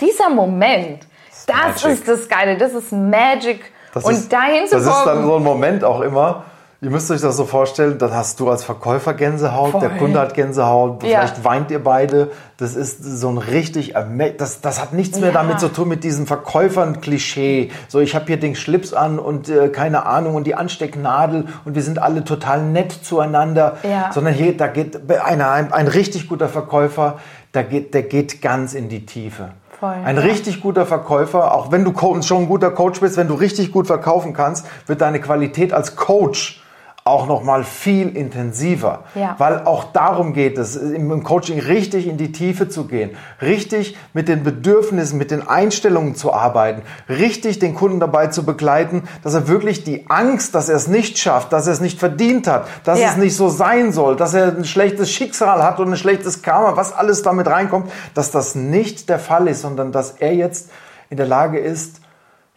dieser 0.00 0.30
Moment, 0.30 1.06
das 1.46 1.82
Magic. 1.82 1.90
ist 1.90 2.08
das 2.08 2.28
Geile, 2.28 2.56
das 2.56 2.74
ist 2.74 2.92
Magic. 2.92 3.72
Das 3.94 4.04
und 4.04 4.12
ist, 4.12 4.32
dahin 4.32 4.66
zu 4.66 4.76
Das 4.76 4.84
ist 4.84 4.92
dann 4.92 5.04
kommen. 5.04 5.26
so 5.26 5.36
ein 5.36 5.42
Moment 5.42 5.84
auch 5.84 6.00
immer. 6.00 6.44
Ihr 6.80 6.90
müsst 6.90 7.10
euch 7.10 7.20
das 7.20 7.36
so 7.36 7.44
vorstellen, 7.44 7.98
dann 7.98 8.14
hast 8.14 8.38
du 8.38 8.48
als 8.48 8.62
Verkäufer 8.62 9.12
Gänsehaut, 9.12 9.72
Voll. 9.72 9.80
der 9.80 9.90
Kunde 9.90 10.20
hat 10.20 10.34
Gänsehaut, 10.34 11.02
Ja. 11.02 11.08
vielleicht 11.18 11.42
weint 11.42 11.72
ihr 11.72 11.82
beide. 11.82 12.30
Das 12.56 12.76
ist 12.76 13.02
so 13.02 13.28
ein 13.30 13.38
richtig, 13.38 13.94
das, 14.38 14.60
das 14.60 14.80
hat 14.80 14.92
nichts 14.92 15.18
mehr 15.18 15.30
Ja. 15.30 15.34
damit 15.34 15.58
zu 15.58 15.72
tun 15.72 15.88
mit 15.88 16.04
diesem 16.04 16.28
Verkäufern-Klischee. 16.28 17.72
So, 17.88 17.98
ich 17.98 18.14
habe 18.14 18.26
hier 18.26 18.38
den 18.38 18.54
Schlips 18.54 18.94
an 18.94 19.18
und 19.18 19.48
äh, 19.48 19.70
keine 19.70 20.06
Ahnung 20.06 20.36
und 20.36 20.46
die 20.46 20.54
Anstecknadel 20.54 21.46
und 21.64 21.74
wir 21.74 21.82
sind 21.82 22.00
alle 22.00 22.22
total 22.22 22.62
nett 22.62 22.92
zueinander. 22.92 23.78
Ja. 23.82 24.12
Sondern 24.12 24.34
hier, 24.34 24.56
da 24.56 24.68
geht 24.68 25.10
einer, 25.10 25.50
ein, 25.50 25.72
ein 25.72 25.88
richtig 25.88 26.28
guter 26.28 26.48
Verkäufer, 26.48 27.18
da 27.50 27.62
geht, 27.62 27.92
der 27.92 28.02
geht 28.04 28.40
ganz 28.40 28.74
in 28.74 28.88
die 28.88 29.04
Tiefe. 29.04 29.48
Voll, 29.80 29.94
ein 30.04 30.14
ja. 30.14 30.22
richtig 30.22 30.60
guter 30.60 30.86
Verkäufer, 30.86 31.54
auch 31.54 31.72
wenn 31.72 31.84
du 31.84 31.92
schon 32.22 32.42
ein 32.42 32.48
guter 32.48 32.70
Coach 32.70 33.00
bist, 33.00 33.16
wenn 33.16 33.26
du 33.26 33.34
richtig 33.34 33.72
gut 33.72 33.88
verkaufen 33.88 34.32
kannst, 34.32 34.64
wird 34.86 35.00
deine 35.00 35.20
Qualität 35.20 35.72
als 35.72 35.96
Coach 35.96 36.62
auch 37.08 37.26
noch 37.26 37.42
mal 37.42 37.64
viel 37.64 38.14
intensiver, 38.16 39.04
Ja. 39.14 39.34
weil 39.38 39.64
auch 39.64 39.84
darum 39.92 40.32
geht 40.34 40.58
es, 40.58 40.76
im 40.76 41.22
Coaching 41.24 41.58
richtig 41.58 42.06
in 42.06 42.16
die 42.18 42.32
Tiefe 42.32 42.68
zu 42.68 42.86
gehen, 42.86 43.10
richtig 43.42 43.96
mit 44.12 44.28
den 44.28 44.42
Bedürfnissen, 44.44 45.18
mit 45.18 45.30
den 45.30 45.46
Einstellungen 45.48 46.14
zu 46.14 46.32
arbeiten, 46.32 46.82
richtig 47.08 47.58
den 47.58 47.74
Kunden 47.74 48.00
dabei 48.00 48.28
zu 48.28 48.44
begleiten, 48.44 49.02
dass 49.24 49.34
er 49.34 49.48
wirklich 49.48 49.84
die 49.84 50.08
Angst, 50.08 50.54
dass 50.54 50.68
er 50.68 50.76
es 50.76 50.86
nicht 50.88 51.18
schafft, 51.18 51.52
dass 51.52 51.66
er 51.66 51.72
es 51.72 51.80
nicht 51.80 51.98
verdient 51.98 52.46
hat, 52.46 52.66
dass 52.84 53.00
Ja. 53.00 53.08
es 53.10 53.16
nicht 53.16 53.34
so 53.36 53.48
sein 53.48 53.92
soll, 53.92 54.16
dass 54.16 54.34
er 54.34 54.48
ein 54.56 54.64
schlechtes 54.64 55.10
Schicksal 55.10 55.62
hat 55.62 55.80
und 55.80 55.88
ein 55.90 55.96
schlechtes 55.96 56.42
Karma, 56.42 56.76
was 56.76 56.92
alles 56.92 57.22
damit 57.22 57.46
reinkommt, 57.48 57.90
dass 58.14 58.30
das 58.30 58.54
nicht 58.54 59.08
der 59.08 59.18
Fall 59.18 59.48
ist, 59.48 59.62
sondern 59.62 59.92
dass 59.92 60.12
er 60.18 60.34
jetzt 60.34 60.70
in 61.10 61.16
der 61.16 61.26
Lage 61.26 61.58
ist, 61.58 62.00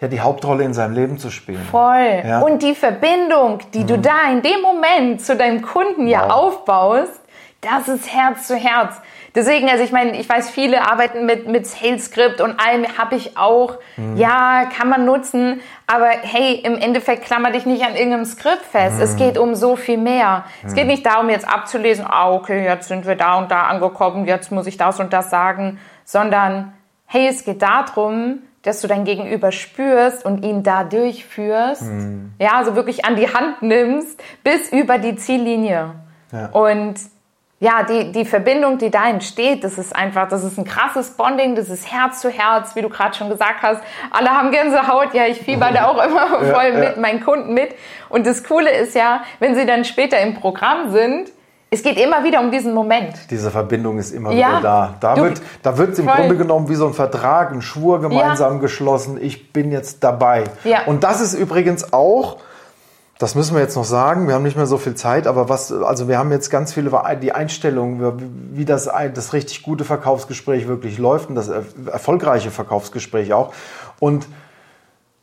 ja, 0.02 0.08
die 0.08 0.20
Hauptrolle 0.20 0.64
in 0.64 0.74
seinem 0.74 0.94
Leben 0.96 1.18
zu 1.20 1.30
spielen. 1.30 1.62
Voll. 1.70 2.24
Ja. 2.26 2.40
Mhm. 2.40 2.44
Und 2.44 2.64
die 2.64 2.74
Verbindung, 2.76 3.60
die 3.74 3.86
du 3.86 3.98
da 4.00 4.30
in 4.32 4.42
dem 4.42 4.62
Moment 4.62 5.22
zu 5.22 5.36
deinem 5.38 5.62
Kunden 5.62 6.08
ja 6.08 6.24
Wow. 6.26 6.32
aufbaust, 6.32 7.22
das 7.62 7.88
ist 7.88 8.12
Herz 8.12 8.48
zu 8.48 8.56
Herz. 8.56 8.96
Deswegen, 9.34 9.70
also 9.70 9.84
ich 9.84 9.92
meine, 9.92 10.20
ich 10.20 10.28
weiß, 10.28 10.50
viele 10.50 10.82
arbeiten 10.90 11.26
mit, 11.26 11.48
mit 11.48 11.66
Sales 11.66 12.06
Script 12.06 12.42
und 12.42 12.60
allem 12.60 12.98
habe 12.98 13.16
ich 13.16 13.38
auch. 13.38 13.78
Mhm. 13.96 14.18
Ja, 14.18 14.66
kann 14.76 14.90
man 14.90 15.06
nutzen. 15.06 15.62
Aber 15.88 16.08
hey, 16.10 16.56
im 16.56 16.76
Endeffekt 16.78 17.24
klammer 17.24 17.52
dich 17.52 17.66
nicht 17.66 17.84
an 17.86 17.96
irgendeinem 17.96 18.26
Skript 18.26 18.64
fest. 18.64 18.98
Mhm. 18.98 19.04
Es 19.04 19.16
geht 19.16 19.38
um 19.38 19.56
so 19.56 19.76
viel 19.76 19.98
mehr. 19.98 20.46
Es 20.66 20.74
geht 20.74 20.88
nicht 20.88 21.06
darum, 21.06 21.30
jetzt 21.30 21.48
abzulesen, 21.48 22.06
ah, 22.10 22.32
okay, 22.32 22.66
jetzt 22.66 22.88
sind 22.88 23.06
wir 23.06 23.16
da 23.16 23.38
und 23.38 23.52
da 23.52 23.64
angekommen, 23.68 24.26
jetzt 24.26 24.52
muss 24.52 24.66
ich 24.68 24.78
das 24.78 25.00
und 25.00 25.14
das 25.14 25.30
sagen, 25.30 25.80
sondern 26.04 26.74
hey, 27.06 27.28
es 27.28 27.46
geht 27.46 27.62
darum, 27.62 28.40
dass 28.64 28.82
du 28.82 28.88
dein 28.88 29.06
Gegenüber 29.06 29.52
spürst 29.52 30.26
und 30.26 30.44
ihn 30.44 30.64
da 30.64 30.84
durchführst. 30.84 31.84
Ja, 32.40 32.58
also 32.58 32.76
wirklich 32.76 33.06
an 33.06 33.16
die 33.16 33.34
Hand 33.34 33.62
nimmst 33.62 34.22
bis 34.44 34.72
über 34.72 34.98
die 34.98 35.16
Ziellinie. 35.16 35.96
Ja. 36.32 36.48
Und 36.48 36.96
ja, 37.62 37.84
die, 37.84 38.12
die 38.12 38.26
Verbindung, 38.26 38.80
die 38.80 38.90
da 38.90 39.08
entsteht, 39.08 39.64
das 39.64 39.78
ist 39.78 39.96
einfach, 39.96 40.28
das 40.28 40.44
ist 40.44 40.58
ein 40.58 40.66
krasses 40.66 41.12
Bonding, 41.12 41.54
das 41.54 41.70
ist 41.70 41.92
Herz 41.92 42.20
zu 42.20 42.32
Herz, 42.32 42.76
wie 42.76 42.82
du 42.82 42.90
gerade 42.90 43.16
schon 43.16 43.30
gesagt 43.30 43.62
hast. 43.62 43.84
Alle 44.10 44.30
haben 44.30 44.50
Gänsehaut, 44.50 45.14
ja, 45.14 45.28
ich 45.28 45.40
fieber 45.42 45.72
da 45.72 45.86
auch 45.86 46.04
immer 46.04 46.28
voll 46.40 46.72
ja. 46.74 46.80
mit 46.80 46.98
meinen 46.98 47.24
Kunden 47.24 47.54
mit. 47.54 47.76
Und 48.10 48.26
das 48.26 48.44
Coole 48.44 48.72
ist 48.72 48.96
ja, 48.96 49.24
wenn 49.38 49.54
sie 49.54 49.68
dann 49.68 49.86
später 49.86 50.20
im 50.20 50.34
Programm 50.34 50.92
sind, 50.92 51.32
es 51.74 51.84
geht 51.84 51.98
immer 51.98 52.22
wieder 52.26 52.42
um 52.42 52.52
diesen 52.52 52.74
Moment. 52.74 53.14
Diese 53.30 53.50
Verbindung 53.50 53.98
ist 53.98 54.12
immer 54.12 54.32
Ja. 54.34 54.50
wieder 54.50 54.62
da. 54.62 54.96
Da 55.00 55.16
Du- 55.16 55.24
wird, 55.24 55.42
da 55.64 55.78
wird 55.78 55.98
im 55.98 56.06
voll. 56.06 56.16
Grunde 56.18 56.36
genommen 56.36 56.68
wie 56.68 56.76
so 56.76 56.86
ein 56.86 56.94
Vertrag, 56.94 57.52
ein 57.54 57.62
Schwur 57.62 58.02
gemeinsam 58.02 58.60
geschlossen. 58.60 59.18
Ich 59.22 59.54
bin 59.54 59.72
jetzt 59.72 60.04
dabei. 60.04 60.44
Ja. 60.66 60.80
Und 60.86 61.06
das 61.06 61.22
ist 61.22 61.34
übrigens 61.34 61.94
auch, 61.94 62.40
das 63.20 63.36
müssen 63.36 63.56
wir 63.56 63.62
jetzt 63.62 63.76
noch 63.78 63.86
sagen, 63.86 64.28
wir 64.28 64.34
haben 64.36 64.44
nicht 64.44 64.58
mehr 64.58 64.66
so 64.66 64.78
viel 64.78 64.96
Zeit, 64.96 65.28
aber 65.28 65.48
was, 65.48 65.72
also 65.72 66.10
wir 66.10 66.18
haben 66.18 66.32
jetzt 66.32 66.50
ganz 66.50 66.74
viele 66.74 66.92
die 67.22 67.32
Einstellungen, 67.32 68.50
wie 68.54 68.66
das, 68.66 68.90
das 69.14 69.32
richtig 69.32 69.64
gute 69.64 69.86
Verkaufsgespräch 69.86 70.68
wirklich 70.68 70.98
läuft 70.98 71.30
und 71.30 71.36
das 71.36 71.48
er- 71.48 71.64
erfolgreiche 71.90 72.52
Verkaufsgespräch 72.52 73.32
auch. 73.32 73.54
Und 74.00 74.28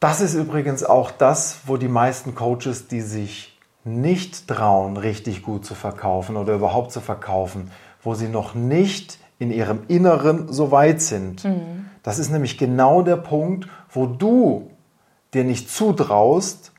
das 0.01 0.23
ist 0.23 0.33
übrigens 0.35 0.83
auch 0.83 1.11
das, 1.11 1.59
wo 1.67 1.77
die 1.77 1.89
meisten 1.89 2.35
Coaches, 2.35 2.87
die 2.89 3.03
sich 3.03 3.58
nicht 3.89 4.49
trauen, 4.49 4.97
richtig 4.97 5.43
gut 5.43 5.65
zu 5.65 5.75
verkaufen 5.75 6.37
oder 6.37 6.55
überhaupt 6.55 6.93
zu 6.93 7.01
verkaufen, 7.01 7.71
wo 8.03 8.15
sie 8.15 8.29
noch 8.29 8.55
nicht 8.55 9.19
in 9.39 9.51
ihrem 9.51 9.81
Inneren 9.89 10.53
so 10.53 10.71
weit 10.71 11.01
sind. 11.01 11.47
Das 12.03 12.19
ist 12.19 12.31
nämlich 12.31 12.59
genau 12.59 13.03
der 13.03 13.17
Punkt, 13.17 13.69
wo 13.91 14.07
du 14.07 14.71
dir 15.35 15.45
nicht 15.45 15.71
zutraust, 15.71 16.73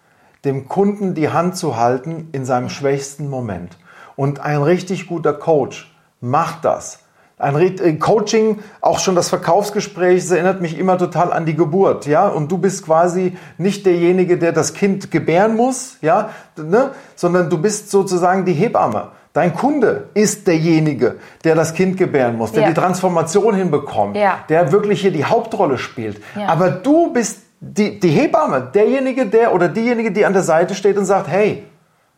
dem 0.45 0.67
Kunden 0.67 1.15
die 1.15 1.29
Hand 1.29 1.57
zu 1.57 1.75
halten 1.75 2.29
in 2.31 2.45
seinem 2.45 2.69
schwächsten 2.69 3.29
Moment. 3.29 3.77
Und 4.15 4.39
ein 4.39 4.61
richtig 4.61 5.07
guter 5.07 5.33
Coach 5.33 5.93
Mach 6.21 6.59
das. 6.59 6.99
Ein 7.39 7.55
äh, 7.55 7.93
Coaching, 7.93 8.59
auch 8.81 8.99
schon 8.99 9.15
das 9.15 9.29
Verkaufsgespräch, 9.29 10.21
das 10.21 10.31
erinnert 10.31 10.61
mich 10.61 10.77
immer 10.77 10.97
total 10.97 11.31
an 11.31 11.45
die 11.45 11.55
Geburt, 11.55 12.05
ja. 12.05 12.27
Und 12.27 12.51
du 12.51 12.57
bist 12.57 12.85
quasi 12.85 13.37
nicht 13.57 13.85
derjenige, 13.85 14.37
der 14.37 14.51
das 14.51 14.73
Kind 14.73 15.09
gebären 15.09 15.55
muss, 15.55 15.97
ja, 16.01 16.31
ne? 16.57 16.91
sondern 17.15 17.49
du 17.49 17.57
bist 17.57 17.89
sozusagen 17.91 18.43
die 18.43 18.53
Hebamme. 18.53 19.07
Dein 19.31 19.55
Kunde 19.55 20.09
ist 20.15 20.47
derjenige, 20.47 21.15
der 21.45 21.55
das 21.55 21.73
Kind 21.73 21.95
gebären 21.97 22.35
muss, 22.35 22.51
der 22.51 22.63
ja. 22.63 22.67
die 22.67 22.73
Transformation 22.73 23.55
hinbekommt, 23.55 24.17
ja. 24.17 24.39
der 24.49 24.73
wirklich 24.73 24.99
hier 24.99 25.11
die 25.11 25.23
Hauptrolle 25.23 25.77
spielt. 25.77 26.21
Ja. 26.35 26.47
Aber 26.49 26.71
du 26.71 27.13
bist 27.13 27.43
die, 27.61 28.01
die 28.01 28.09
Hebamme, 28.09 28.69
derjenige, 28.73 29.27
der 29.27 29.53
oder 29.53 29.69
diejenige, 29.69 30.11
die 30.11 30.25
an 30.25 30.33
der 30.33 30.43
Seite 30.43 30.75
steht 30.75 30.97
und 30.97 31.05
sagt, 31.05 31.29
hey, 31.29 31.63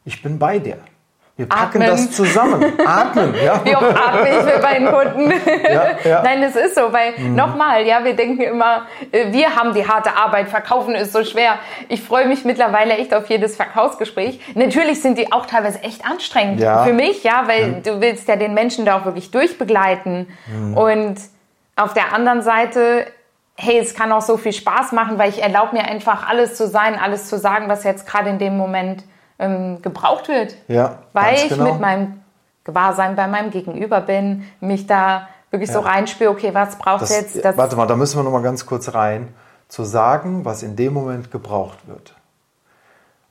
ich 0.04 0.24
bin 0.24 0.40
bei 0.40 0.58
dir. 0.58 0.78
Wir 1.38 1.48
packen 1.48 1.82
Atmen. 1.82 1.88
das 1.88 2.12
zusammen. 2.12 2.74
Atmen, 2.86 3.34
ja. 3.44 3.62
Wie 3.64 3.76
oft 3.76 3.98
atme 3.98 4.30
ich 4.30 4.46
mit 4.46 4.62
meinen 4.62 4.92
Kunden? 4.92 5.34
Ja, 5.72 5.92
ja. 6.04 6.22
Nein, 6.24 6.44
es 6.44 6.56
ist 6.56 6.76
so, 6.76 6.92
weil 6.92 7.14
mhm. 7.18 7.36
nochmal, 7.36 7.86
ja, 7.86 8.04
wir 8.04 8.16
denken 8.16 8.42
immer, 8.42 8.88
äh, 9.12 9.32
wir 9.32 9.56
haben 9.56 9.74
die 9.74 9.88
harte 9.88 10.16
Arbeit, 10.16 10.50
verkaufen 10.50 10.96
ist 10.96 11.14
so 11.14 11.24
schwer. 11.24 11.56
Ich 11.88 12.02
freue 12.02 12.28
mich 12.28 12.44
mittlerweile 12.44 12.98
echt 12.98 13.14
auf 13.14 13.30
jedes 13.30 13.56
Verkaufsgespräch. 13.56 14.40
Natürlich 14.56 15.02
sind 15.02 15.18
die 15.18 15.32
auch 15.32 15.46
teilweise 15.46 15.82
echt 15.84 16.06
anstrengend 16.06 16.60
ja. 16.60 16.84
für 16.84 16.94
mich, 16.94 17.24
ja, 17.24 17.44
weil 17.48 17.68
mhm. 17.68 17.84
du 17.84 18.02
willst 18.02 18.28
ja 18.28 18.36
den 18.36 18.54
Menschen 18.54 18.86
da 18.86 19.00
auch 19.00 19.06
wirklich 19.06 19.32
durchbegleiten. 19.32 20.28
Mhm. 20.48 20.78
Und 20.78 21.18
auf 21.76 21.94
der 21.94 22.14
anderen 22.14 22.42
Seite 22.42 23.08
hey, 23.56 23.78
es 23.78 23.94
kann 23.94 24.12
auch 24.12 24.22
so 24.22 24.38
viel 24.38 24.54
Spaß 24.54 24.92
machen, 24.92 25.20
weil 25.20 25.30
ich 25.30 25.42
erlaube 25.42 25.76
mir 25.76 25.84
einfach 25.84 26.28
alles 26.28 26.56
zu 26.56 26.68
sein, 26.68 26.98
alles 26.98 27.28
zu 27.28 27.38
sagen, 27.38 27.70
was 27.70 27.84
jetzt 27.84 28.08
gerade 28.08 28.30
in 28.30 28.40
dem 28.40 28.58
Moment 28.58 29.04
ähm, 29.42 29.82
gebraucht 29.82 30.30
wird. 30.30 30.56
Ja, 30.68 31.00
weil 31.12 31.36
ich 31.36 31.50
genau. 31.50 31.66
mit 31.66 31.82
meinem 31.82 32.22
Gewahrsein 32.64 33.16
bei 33.16 33.28
meinem 33.28 33.50
Gegenüber 33.50 34.00
bin, 34.00 34.46
mich 34.62 34.88
da 34.88 35.28
wirklich 35.50 35.70
ja. 35.70 35.76
so 35.76 35.82
reinspüre, 35.82 36.30
okay, 36.30 36.52
was 36.54 36.78
braucht 36.78 37.02
das, 37.02 37.10
jetzt? 37.10 37.44
Das 37.44 37.58
warte 37.58 37.76
mal, 37.76 37.88
da 37.88 37.96
müssen 37.96 38.18
wir 38.18 38.24
noch 38.24 38.32
mal 38.32 38.44
ganz 38.44 38.66
kurz 38.66 38.94
rein, 38.94 39.30
zu 39.68 39.84
sagen, 39.84 40.46
was 40.46 40.64
in 40.64 40.76
dem 40.76 40.94
Moment 40.94 41.32
gebraucht 41.32 41.80
wird. 41.88 42.16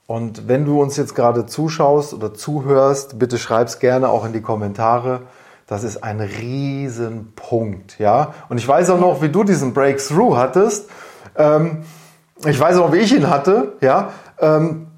Und 0.06 0.48
wenn 0.48 0.64
du 0.64 0.82
uns 0.82 0.96
jetzt 0.96 1.14
gerade 1.14 1.46
zuschaust 1.46 2.12
oder 2.12 2.34
zuhörst, 2.34 3.18
bitte 3.18 3.38
schreib 3.38 3.68
es 3.68 3.78
gerne 3.78 4.08
auch 4.08 4.24
in 4.24 4.32
die 4.32 4.42
Kommentare. 4.42 5.22
Das 5.68 5.84
ist 5.84 6.02
ein 6.02 6.20
Riesenpunkt, 6.20 8.00
ja. 8.00 8.34
Und 8.48 8.58
ich 8.58 8.66
weiß 8.66 8.90
auch 8.90 8.98
noch, 8.98 9.22
wie 9.22 9.28
du 9.28 9.44
diesen 9.44 9.72
Breakthrough 9.72 10.36
hattest. 10.36 10.90
Ähm, 11.36 11.84
ich 12.44 12.58
weiß 12.58 12.78
auch, 12.78 12.92
wie 12.92 12.96
ich 12.96 13.14
ihn 13.14 13.30
hatte, 13.30 13.74
ja. 13.80 14.10
Ähm, 14.40 14.89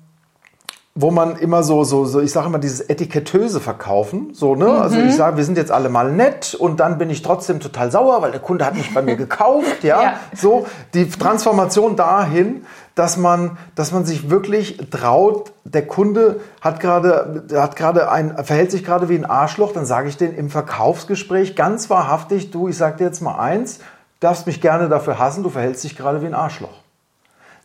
wo 0.94 1.10
man 1.10 1.36
immer 1.36 1.62
so, 1.62 1.84
so, 1.84 2.04
so 2.04 2.20
ich 2.20 2.32
sage 2.32 2.48
immer 2.48 2.58
dieses 2.58 2.82
Etikettöse 2.82 3.60
verkaufen, 3.60 4.34
so, 4.34 4.54
ne? 4.54 4.66
Also 4.66 4.76
mhm. 4.76 4.82
Also 4.82 4.98
ich 4.98 5.16
sage, 5.16 5.36
wir 5.38 5.44
sind 5.44 5.56
jetzt 5.56 5.70
alle 5.72 5.88
mal 5.88 6.12
nett 6.12 6.54
und 6.54 6.80
dann 6.80 6.98
bin 6.98 7.08
ich 7.08 7.22
trotzdem 7.22 7.60
total 7.60 7.90
sauer, 7.90 8.20
weil 8.20 8.30
der 8.30 8.40
Kunde 8.40 8.66
hat 8.66 8.74
nicht 8.74 8.92
bei 8.92 9.00
mir 9.00 9.16
gekauft, 9.16 9.84
ja? 9.84 10.02
ja? 10.02 10.14
So, 10.34 10.66
die 10.92 11.08
Transformation 11.08 11.96
dahin, 11.96 12.66
dass 12.94 13.16
man, 13.16 13.56
dass 13.74 13.90
man 13.90 14.04
sich 14.04 14.28
wirklich 14.28 14.76
traut, 14.90 15.52
der 15.64 15.86
Kunde 15.86 16.40
hat 16.60 16.78
gerade, 16.78 17.44
hat 17.54 17.76
gerade 17.76 18.10
ein, 18.10 18.44
verhält 18.44 18.70
sich 18.70 18.84
gerade 18.84 19.08
wie 19.08 19.16
ein 19.16 19.24
Arschloch, 19.24 19.72
dann 19.72 19.86
sage 19.86 20.10
ich 20.10 20.18
den 20.18 20.34
im 20.34 20.50
Verkaufsgespräch 20.50 21.56
ganz 21.56 21.88
wahrhaftig, 21.88 22.50
du, 22.50 22.68
ich 22.68 22.76
sag 22.76 22.98
dir 22.98 23.04
jetzt 23.04 23.22
mal 23.22 23.38
eins, 23.38 23.78
darfst 24.20 24.46
mich 24.46 24.60
gerne 24.60 24.90
dafür 24.90 25.18
hassen, 25.18 25.42
du 25.42 25.48
verhältst 25.48 25.84
dich 25.84 25.96
gerade 25.96 26.20
wie 26.20 26.26
ein 26.26 26.34
Arschloch. 26.34 26.82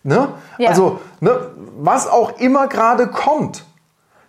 Ne? 0.08 0.30
Ja. 0.58 0.70
Also, 0.70 1.02
ne, 1.20 1.38
was 1.80 2.08
auch 2.08 2.40
immer 2.40 2.68
gerade 2.68 3.08
kommt, 3.08 3.66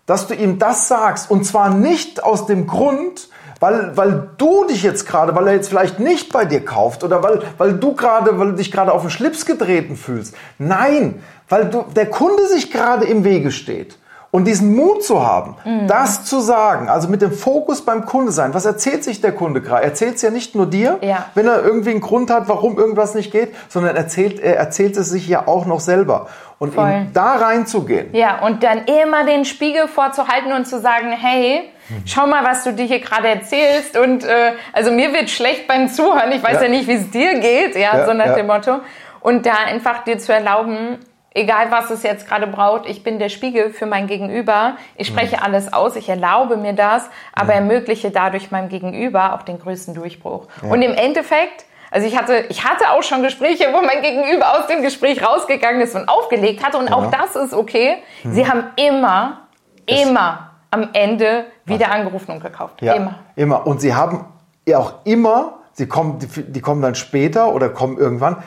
dass 0.06 0.26
du 0.26 0.34
ihm 0.34 0.58
das 0.58 0.88
sagst. 0.88 1.30
Und 1.30 1.44
zwar 1.44 1.70
nicht 1.70 2.24
aus 2.24 2.46
dem 2.46 2.66
Grund, 2.66 3.28
weil, 3.60 3.96
weil 3.96 4.30
du 4.38 4.64
dich 4.64 4.82
jetzt 4.82 5.06
gerade, 5.06 5.36
weil 5.36 5.46
er 5.46 5.54
jetzt 5.54 5.68
vielleicht 5.68 6.00
nicht 6.00 6.32
bei 6.32 6.44
dir 6.44 6.64
kauft 6.64 7.04
oder 7.04 7.22
weil, 7.22 7.42
weil 7.58 7.74
du 7.74 7.94
gerade, 7.94 8.40
weil 8.40 8.48
du 8.48 8.56
dich 8.56 8.72
gerade 8.72 8.92
auf 8.92 9.02
den 9.02 9.10
Schlips 9.10 9.46
getreten 9.46 9.94
fühlst. 9.94 10.34
Nein, 10.58 11.22
weil 11.48 11.66
du, 11.66 11.84
der 11.94 12.06
Kunde 12.10 12.48
sich 12.48 12.72
gerade 12.72 13.04
im 13.04 13.22
Wege 13.22 13.52
steht. 13.52 13.98
Und 14.38 14.44
diesen 14.44 14.76
Mut 14.76 15.02
zu 15.02 15.26
haben, 15.26 15.56
mhm. 15.64 15.88
das 15.88 16.24
zu 16.24 16.38
sagen, 16.38 16.88
also 16.88 17.08
mit 17.08 17.22
dem 17.22 17.32
Fokus 17.32 17.84
beim 17.84 18.06
Kunde 18.06 18.30
sein. 18.30 18.54
Was 18.54 18.66
erzählt 18.66 19.02
sich 19.02 19.20
der 19.20 19.32
Kunde 19.32 19.60
gerade? 19.60 19.82
Erzählt 19.82 20.14
es 20.14 20.22
ja 20.22 20.30
nicht 20.30 20.54
nur 20.54 20.66
dir, 20.66 21.00
ja. 21.02 21.26
wenn 21.34 21.48
er 21.48 21.64
irgendwie 21.64 21.90
einen 21.90 22.00
Grund 22.00 22.30
hat, 22.30 22.48
warum 22.48 22.78
irgendwas 22.78 23.16
nicht 23.16 23.32
geht, 23.32 23.52
sondern 23.68 23.96
erzählt, 23.96 24.38
er 24.38 24.56
erzählt 24.56 24.96
es 24.96 25.08
sich 25.08 25.26
ja 25.26 25.48
auch 25.48 25.66
noch 25.66 25.80
selber. 25.80 26.28
Und 26.60 26.76
da 26.76 27.34
reinzugehen. 27.34 28.14
Ja, 28.14 28.38
und 28.46 28.62
dann 28.62 28.84
immer 28.84 29.24
den 29.24 29.44
Spiegel 29.44 29.88
vorzuhalten 29.88 30.52
und 30.52 30.68
zu 30.68 30.78
sagen, 30.78 31.10
hey, 31.10 31.70
schau 32.04 32.28
mal, 32.28 32.44
was 32.44 32.62
du 32.62 32.72
dir 32.72 32.84
hier 32.84 33.00
gerade 33.00 33.26
erzählst. 33.26 33.98
Und 33.98 34.22
äh, 34.22 34.52
also 34.72 34.92
mir 34.92 35.12
wird 35.12 35.30
schlecht 35.30 35.66
beim 35.66 35.88
Zuhören. 35.88 36.30
Ich 36.30 36.44
weiß 36.44 36.54
ja, 36.54 36.62
ja 36.62 36.68
nicht, 36.68 36.86
wie 36.86 36.94
es 36.94 37.10
dir 37.10 37.40
geht, 37.40 37.74
ja, 37.74 37.98
ja 37.98 38.06
so 38.06 38.12
nach 38.12 38.26
ja. 38.26 38.34
dem 38.36 38.46
Motto. 38.46 38.76
Und 39.18 39.46
da 39.46 39.54
einfach 39.66 40.04
dir 40.04 40.18
zu 40.18 40.32
erlauben, 40.32 40.98
egal 41.38 41.70
was 41.70 41.90
es 41.90 42.02
jetzt 42.02 42.28
gerade 42.28 42.46
braucht, 42.46 42.86
ich 42.86 43.02
bin 43.02 43.18
der 43.18 43.28
Spiegel 43.28 43.70
für 43.70 43.86
mein 43.86 44.06
Gegenüber. 44.06 44.76
Ich 44.96 45.06
spreche 45.06 45.36
mhm. 45.36 45.42
alles 45.42 45.72
aus, 45.72 45.96
ich 45.96 46.08
erlaube 46.08 46.56
mir 46.56 46.72
das, 46.72 47.08
aber 47.32 47.54
mhm. 47.54 47.70
ermögliche 47.70 48.10
dadurch 48.10 48.50
meinem 48.50 48.68
Gegenüber 48.68 49.34
auch 49.34 49.42
den 49.42 49.58
größten 49.58 49.94
Durchbruch. 49.94 50.48
Ja. 50.62 50.70
Und 50.70 50.82
im 50.82 50.92
Endeffekt, 50.92 51.64
also 51.90 52.06
ich 52.06 52.18
hatte, 52.18 52.44
ich 52.48 52.64
hatte 52.64 52.90
auch 52.90 53.02
schon 53.02 53.22
Gespräche, 53.22 53.68
wo 53.72 53.80
mein 53.80 54.02
Gegenüber 54.02 54.58
aus 54.58 54.66
dem 54.66 54.82
Gespräch 54.82 55.24
rausgegangen 55.24 55.80
ist 55.80 55.94
und 55.94 56.08
aufgelegt 56.08 56.64
hatte 56.64 56.78
und 56.78 56.88
ja. 56.88 56.96
auch 56.96 57.10
das 57.10 57.36
ist 57.36 57.54
okay. 57.54 57.96
Mhm. 58.24 58.32
Sie 58.32 58.48
haben 58.48 58.64
immer, 58.76 59.42
das 59.86 60.00
immer 60.00 60.50
am 60.70 60.90
Ende 60.92 61.46
wieder 61.64 61.86
was? 61.86 61.94
angerufen 61.94 62.32
und 62.32 62.42
gekauft. 62.42 62.82
Ja, 62.82 62.94
immer. 62.94 63.14
Immer. 63.36 63.66
Und 63.66 63.80
sie 63.80 63.94
haben 63.94 64.26
ja 64.66 64.78
auch 64.78 64.94
immer, 65.04 65.60
sie 65.72 65.86
kommen, 65.86 66.18
die, 66.18 66.26
die 66.26 66.60
kommen 66.60 66.82
dann 66.82 66.94
später 66.94 67.54
oder 67.54 67.68
kommen 67.68 67.96
irgendwann. 67.96 68.42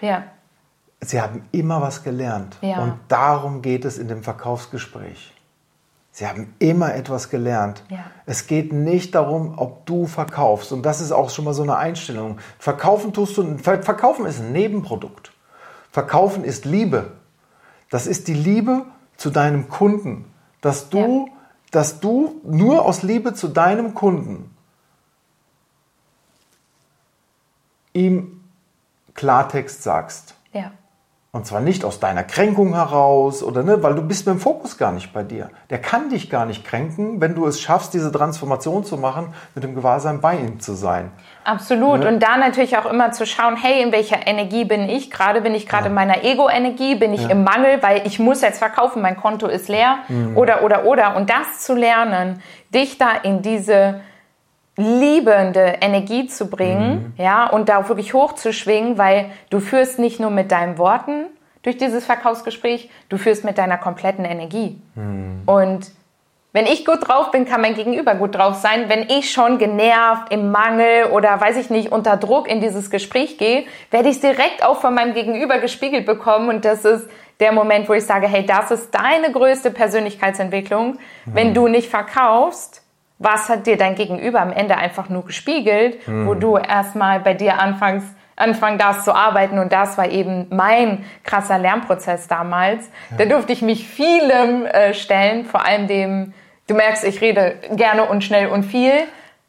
Ja 0.00 0.24
Sie 1.04 1.20
haben 1.20 1.44
immer 1.50 1.82
was 1.82 2.04
gelernt. 2.04 2.56
Ja. 2.60 2.78
Und 2.78 2.94
darum 3.08 3.60
geht 3.60 3.84
es 3.84 3.98
in 3.98 4.06
dem 4.06 4.22
Verkaufsgespräch. 4.22 5.34
Sie 6.12 6.26
haben 6.26 6.54
immer 6.58 6.94
etwas 6.94 7.28
gelernt. 7.28 7.82
Ja. 7.88 8.04
Es 8.24 8.46
geht 8.46 8.72
nicht 8.72 9.14
darum, 9.14 9.54
ob 9.58 9.84
du 9.86 10.06
verkaufst. 10.06 10.70
Und 10.70 10.84
das 10.84 11.00
ist 11.00 11.10
auch 11.10 11.30
schon 11.30 11.44
mal 11.44 11.54
so 11.54 11.62
eine 11.62 11.76
Einstellung. 11.76 12.38
Verkaufen 12.58 13.12
tust 13.12 13.36
du, 13.36 13.58
verkaufen 13.58 14.26
ist 14.26 14.38
ein 14.38 14.52
Nebenprodukt. 14.52 15.32
Verkaufen 15.90 16.44
ist 16.44 16.64
Liebe. 16.64 17.12
Das 17.90 18.06
ist 18.06 18.28
die 18.28 18.34
Liebe 18.34 18.84
zu 19.16 19.30
deinem 19.30 19.68
Kunden. 19.68 20.26
Dass 20.60 20.88
du, 20.88 21.26
ja. 21.26 21.32
dass 21.72 21.98
du 21.98 22.40
nur 22.44 22.84
aus 22.84 23.02
Liebe 23.02 23.34
zu 23.34 23.48
deinem 23.48 23.94
Kunden 23.94 24.54
ihm 27.92 28.40
Klartext 29.14 29.82
sagst. 29.82 30.34
Und 31.34 31.46
zwar 31.46 31.60
nicht 31.60 31.82
aus 31.86 31.98
deiner 31.98 32.24
Kränkung 32.24 32.74
heraus 32.74 33.42
oder 33.42 33.62
ne, 33.62 33.82
weil 33.82 33.94
du 33.94 34.02
bist 34.02 34.26
mit 34.26 34.36
dem 34.36 34.38
Fokus 34.38 34.76
gar 34.76 34.92
nicht 34.92 35.14
bei 35.14 35.22
dir. 35.22 35.48
Der 35.70 35.78
kann 35.78 36.10
dich 36.10 36.28
gar 36.28 36.44
nicht 36.44 36.62
kränken, 36.62 37.22
wenn 37.22 37.34
du 37.34 37.46
es 37.46 37.58
schaffst, 37.58 37.94
diese 37.94 38.12
Transformation 38.12 38.84
zu 38.84 38.98
machen, 38.98 39.32
mit 39.54 39.64
dem 39.64 39.74
Gewahrsein 39.74 40.20
bei 40.20 40.36
ihm 40.36 40.60
zu 40.60 40.74
sein. 40.74 41.10
Absolut. 41.44 42.00
Ne? 42.00 42.08
Und 42.08 42.22
da 42.22 42.36
natürlich 42.36 42.76
auch 42.76 42.84
immer 42.84 43.12
zu 43.12 43.24
schauen, 43.24 43.56
hey, 43.56 43.82
in 43.82 43.92
welcher 43.92 44.26
Energie 44.26 44.66
bin 44.66 44.90
ich 44.90 45.10
gerade? 45.10 45.40
Bin 45.40 45.54
ich 45.54 45.66
gerade 45.66 45.84
ja. 45.84 45.88
in 45.88 45.94
meiner 45.94 46.22
Ego-Energie? 46.22 46.96
Bin 46.96 47.14
ich 47.14 47.22
ja. 47.22 47.30
im 47.30 47.44
Mangel, 47.44 47.82
weil 47.82 48.06
ich 48.06 48.18
muss 48.18 48.42
jetzt 48.42 48.58
verkaufen, 48.58 49.00
mein 49.00 49.16
Konto 49.16 49.46
ist 49.46 49.70
leer? 49.70 50.00
Mhm. 50.08 50.36
Oder, 50.36 50.62
oder, 50.62 50.84
oder. 50.84 51.16
Und 51.16 51.30
das 51.30 51.60
zu 51.60 51.74
lernen, 51.74 52.42
dich 52.74 52.98
da 52.98 53.10
in 53.22 53.40
diese 53.40 54.02
liebende 54.76 55.76
Energie 55.80 56.26
zu 56.26 56.48
bringen, 56.48 57.14
mhm. 57.16 57.22
ja, 57.22 57.46
und 57.46 57.68
da 57.68 57.78
auch 57.78 57.88
wirklich 57.88 58.14
hochzuschwingen, 58.14 58.96
weil 58.96 59.26
du 59.50 59.60
führst 59.60 59.98
nicht 59.98 60.18
nur 60.18 60.30
mit 60.30 60.50
deinen 60.50 60.78
Worten 60.78 61.26
durch 61.62 61.76
dieses 61.76 62.06
Verkaufsgespräch, 62.06 62.90
du 63.08 63.18
führst 63.18 63.44
mit 63.44 63.58
deiner 63.58 63.78
kompletten 63.78 64.24
Energie. 64.24 64.80
Mhm. 64.94 65.42
Und 65.46 65.92
wenn 66.54 66.66
ich 66.66 66.84
gut 66.84 67.08
drauf 67.08 67.30
bin, 67.30 67.46
kann 67.46 67.62
mein 67.62 67.74
Gegenüber 67.74 68.14
gut 68.14 68.34
drauf 68.34 68.56
sein. 68.56 68.88
Wenn 68.88 69.08
ich 69.08 69.32
schon 69.32 69.56
genervt, 69.56 70.30
im 70.30 70.50
Mangel 70.50 71.06
oder 71.12 71.40
weiß 71.40 71.56
ich 71.56 71.70
nicht, 71.70 71.90
unter 71.90 72.18
Druck 72.18 72.46
in 72.46 72.60
dieses 72.60 72.90
Gespräch 72.90 73.38
gehe, 73.38 73.64
werde 73.90 74.10
ich 74.10 74.16
es 74.16 74.20
direkt 74.20 74.62
auch 74.62 74.80
von 74.80 74.94
meinem 74.94 75.14
Gegenüber 75.14 75.58
gespiegelt 75.58 76.04
bekommen. 76.04 76.50
Und 76.50 76.66
das 76.66 76.84
ist 76.84 77.08
der 77.40 77.52
Moment, 77.52 77.88
wo 77.88 77.94
ich 77.94 78.04
sage, 78.04 78.28
hey, 78.28 78.44
das 78.44 78.70
ist 78.70 78.90
deine 78.94 79.32
größte 79.32 79.70
Persönlichkeitsentwicklung. 79.70 80.98
Mhm. 81.24 81.34
Wenn 81.34 81.54
du 81.54 81.68
nicht 81.68 81.88
verkaufst, 81.88 82.81
was 83.22 83.48
hat 83.48 83.66
dir 83.66 83.76
dein 83.76 83.94
Gegenüber 83.94 84.40
am 84.40 84.52
Ende 84.52 84.76
einfach 84.76 85.08
nur 85.08 85.24
gespiegelt, 85.24 86.06
mhm. 86.06 86.26
wo 86.26 86.34
du 86.34 86.56
erstmal 86.56 87.20
bei 87.20 87.34
dir 87.34 87.60
anfängst, 87.60 88.08
anfangen 88.36 88.78
darfst 88.78 89.04
zu 89.04 89.14
arbeiten 89.14 89.58
und 89.58 89.72
das 89.72 89.98
war 89.98 90.08
eben 90.08 90.46
mein 90.50 91.04
krasser 91.22 91.58
Lernprozess 91.58 92.28
damals. 92.28 92.90
Ja. 93.10 93.18
Da 93.18 93.24
durfte 93.26 93.52
ich 93.52 93.62
mich 93.62 93.86
vielem 93.86 94.66
äh, 94.66 94.94
stellen, 94.94 95.44
vor 95.44 95.64
allem 95.64 95.86
dem, 95.86 96.32
du 96.66 96.74
merkst, 96.74 97.04
ich 97.04 97.20
rede 97.20 97.56
gerne 97.72 98.06
und 98.06 98.24
schnell 98.24 98.48
und 98.48 98.64
viel, 98.64 98.92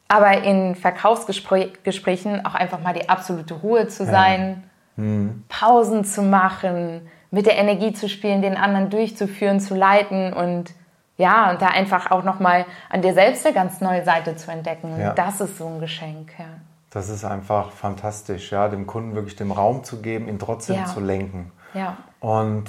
aber 0.08 0.44
in 0.44 0.76
Verkaufsgesprächen 0.76 2.46
auch 2.46 2.54
einfach 2.54 2.82
mal 2.82 2.94
die 2.94 3.10
absolute 3.10 3.56
Ruhe 3.56 3.88
zu 3.88 4.06
sein, 4.06 4.64
ja. 4.98 5.04
mhm. 5.04 5.44
Pausen 5.50 6.04
zu 6.04 6.22
machen, 6.22 7.10
mit 7.32 7.48
der 7.48 7.58
Energie 7.58 7.94
zu 7.94 8.08
spielen, 8.08 8.44
den 8.44 8.58
anderen 8.58 8.92
durchzuführen, 8.92 9.60
zu 9.60 9.74
leiten 9.74 10.34
und 10.34 10.72
ja, 11.18 11.52
und 11.52 11.62
da 11.62 11.68
einfach 11.68 12.12
auch 12.12 12.24
nochmal 12.24 12.66
an 12.90 13.02
dir 13.02 13.14
selbst 13.14 13.46
eine 13.46 13.54
ganz 13.54 13.82
neue 13.82 14.04
Seite 14.04 14.36
zu 14.36 14.52
entdecken. 14.52 15.00
Ja. 15.00 15.14
Das 15.14 15.42
ist 15.42 15.58
so 15.58 15.68
ein 15.68 15.80
Geschenk, 15.80 16.34
ja. 16.40 16.46
Das 16.90 17.10
ist 17.10 17.24
einfach 17.26 17.72
fantastisch, 17.72 18.52
ja, 18.52 18.68
dem 18.68 18.86
Kunden 18.86 19.16
wirklich 19.16 19.36
den 19.36 19.52
Raum 19.52 19.84
zu 19.84 20.02
geben, 20.02 20.28
ihn 20.28 20.38
trotzdem 20.40 20.76
Ja. 20.78 20.86
zu 20.86 21.00
lenken. 21.00 21.52
Ja. 21.74 21.98
Und 22.20 22.66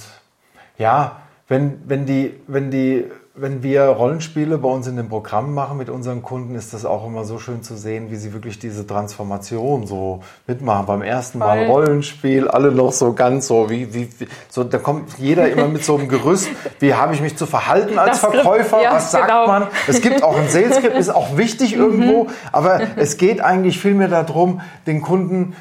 ja, 0.78 1.16
wenn, 1.48 1.82
wenn, 1.88 2.06
die, 2.06 2.40
wenn, 2.46 2.70
die, 2.70 3.10
wenn 3.36 3.64
wir 3.64 3.82
Rollenspiele 3.82 4.58
bei 4.58 4.68
uns 4.68 4.86
in 4.86 4.96
dem 4.96 5.08
Programm 5.08 5.54
machen 5.54 5.76
mit 5.76 5.90
unseren 5.90 6.22
Kunden, 6.22 6.54
ist 6.54 6.72
das 6.72 6.84
auch 6.84 7.04
immer 7.04 7.24
so 7.24 7.40
schön 7.40 7.64
zu 7.64 7.76
sehen, 7.76 8.12
wie 8.12 8.16
sie 8.16 8.32
wirklich 8.32 8.60
diese 8.60 8.86
Transformation 8.86 9.88
so 9.88 10.20
mitmachen. 10.46 10.86
Beim 10.86 11.02
ersten 11.02 11.38
Mal 11.38 11.66
Voll. 11.66 11.66
Rollenspiel, 11.66 12.46
alle 12.46 12.70
noch 12.70 12.92
so 12.92 13.12
ganz 13.12 13.48
so, 13.48 13.68
wie, 13.70 13.92
wie, 13.92 14.08
so, 14.48 14.62
da 14.62 14.78
kommt 14.78 15.18
jeder 15.18 15.50
immer 15.50 15.66
mit 15.66 15.84
so 15.84 15.96
einem 15.96 16.08
Gerüst, 16.08 16.48
wie 16.78 16.94
habe 16.94 17.14
ich 17.14 17.20
mich 17.20 17.36
zu 17.36 17.46
verhalten 17.46 17.98
als 17.98 18.20
Das 18.20 18.30
Verkäufer, 18.30 18.80
ja, 18.80 18.92
was 18.92 19.10
sagt 19.10 19.26
genau. 19.26 19.48
man? 19.48 19.66
Es 19.88 20.00
gibt 20.00 20.22
auch 20.22 20.36
ein 20.36 20.48
Sales 20.48 20.76
Script, 20.76 20.96
ist 20.96 21.12
auch 21.12 21.36
wichtig 21.36 21.74
irgendwo, 21.74 22.28
aber 22.52 22.80
es 22.94 23.16
geht 23.16 23.40
eigentlich 23.40 23.80
vielmehr 23.80 24.08
darum, 24.08 24.60
den 24.86 25.02
Kunden 25.02 25.56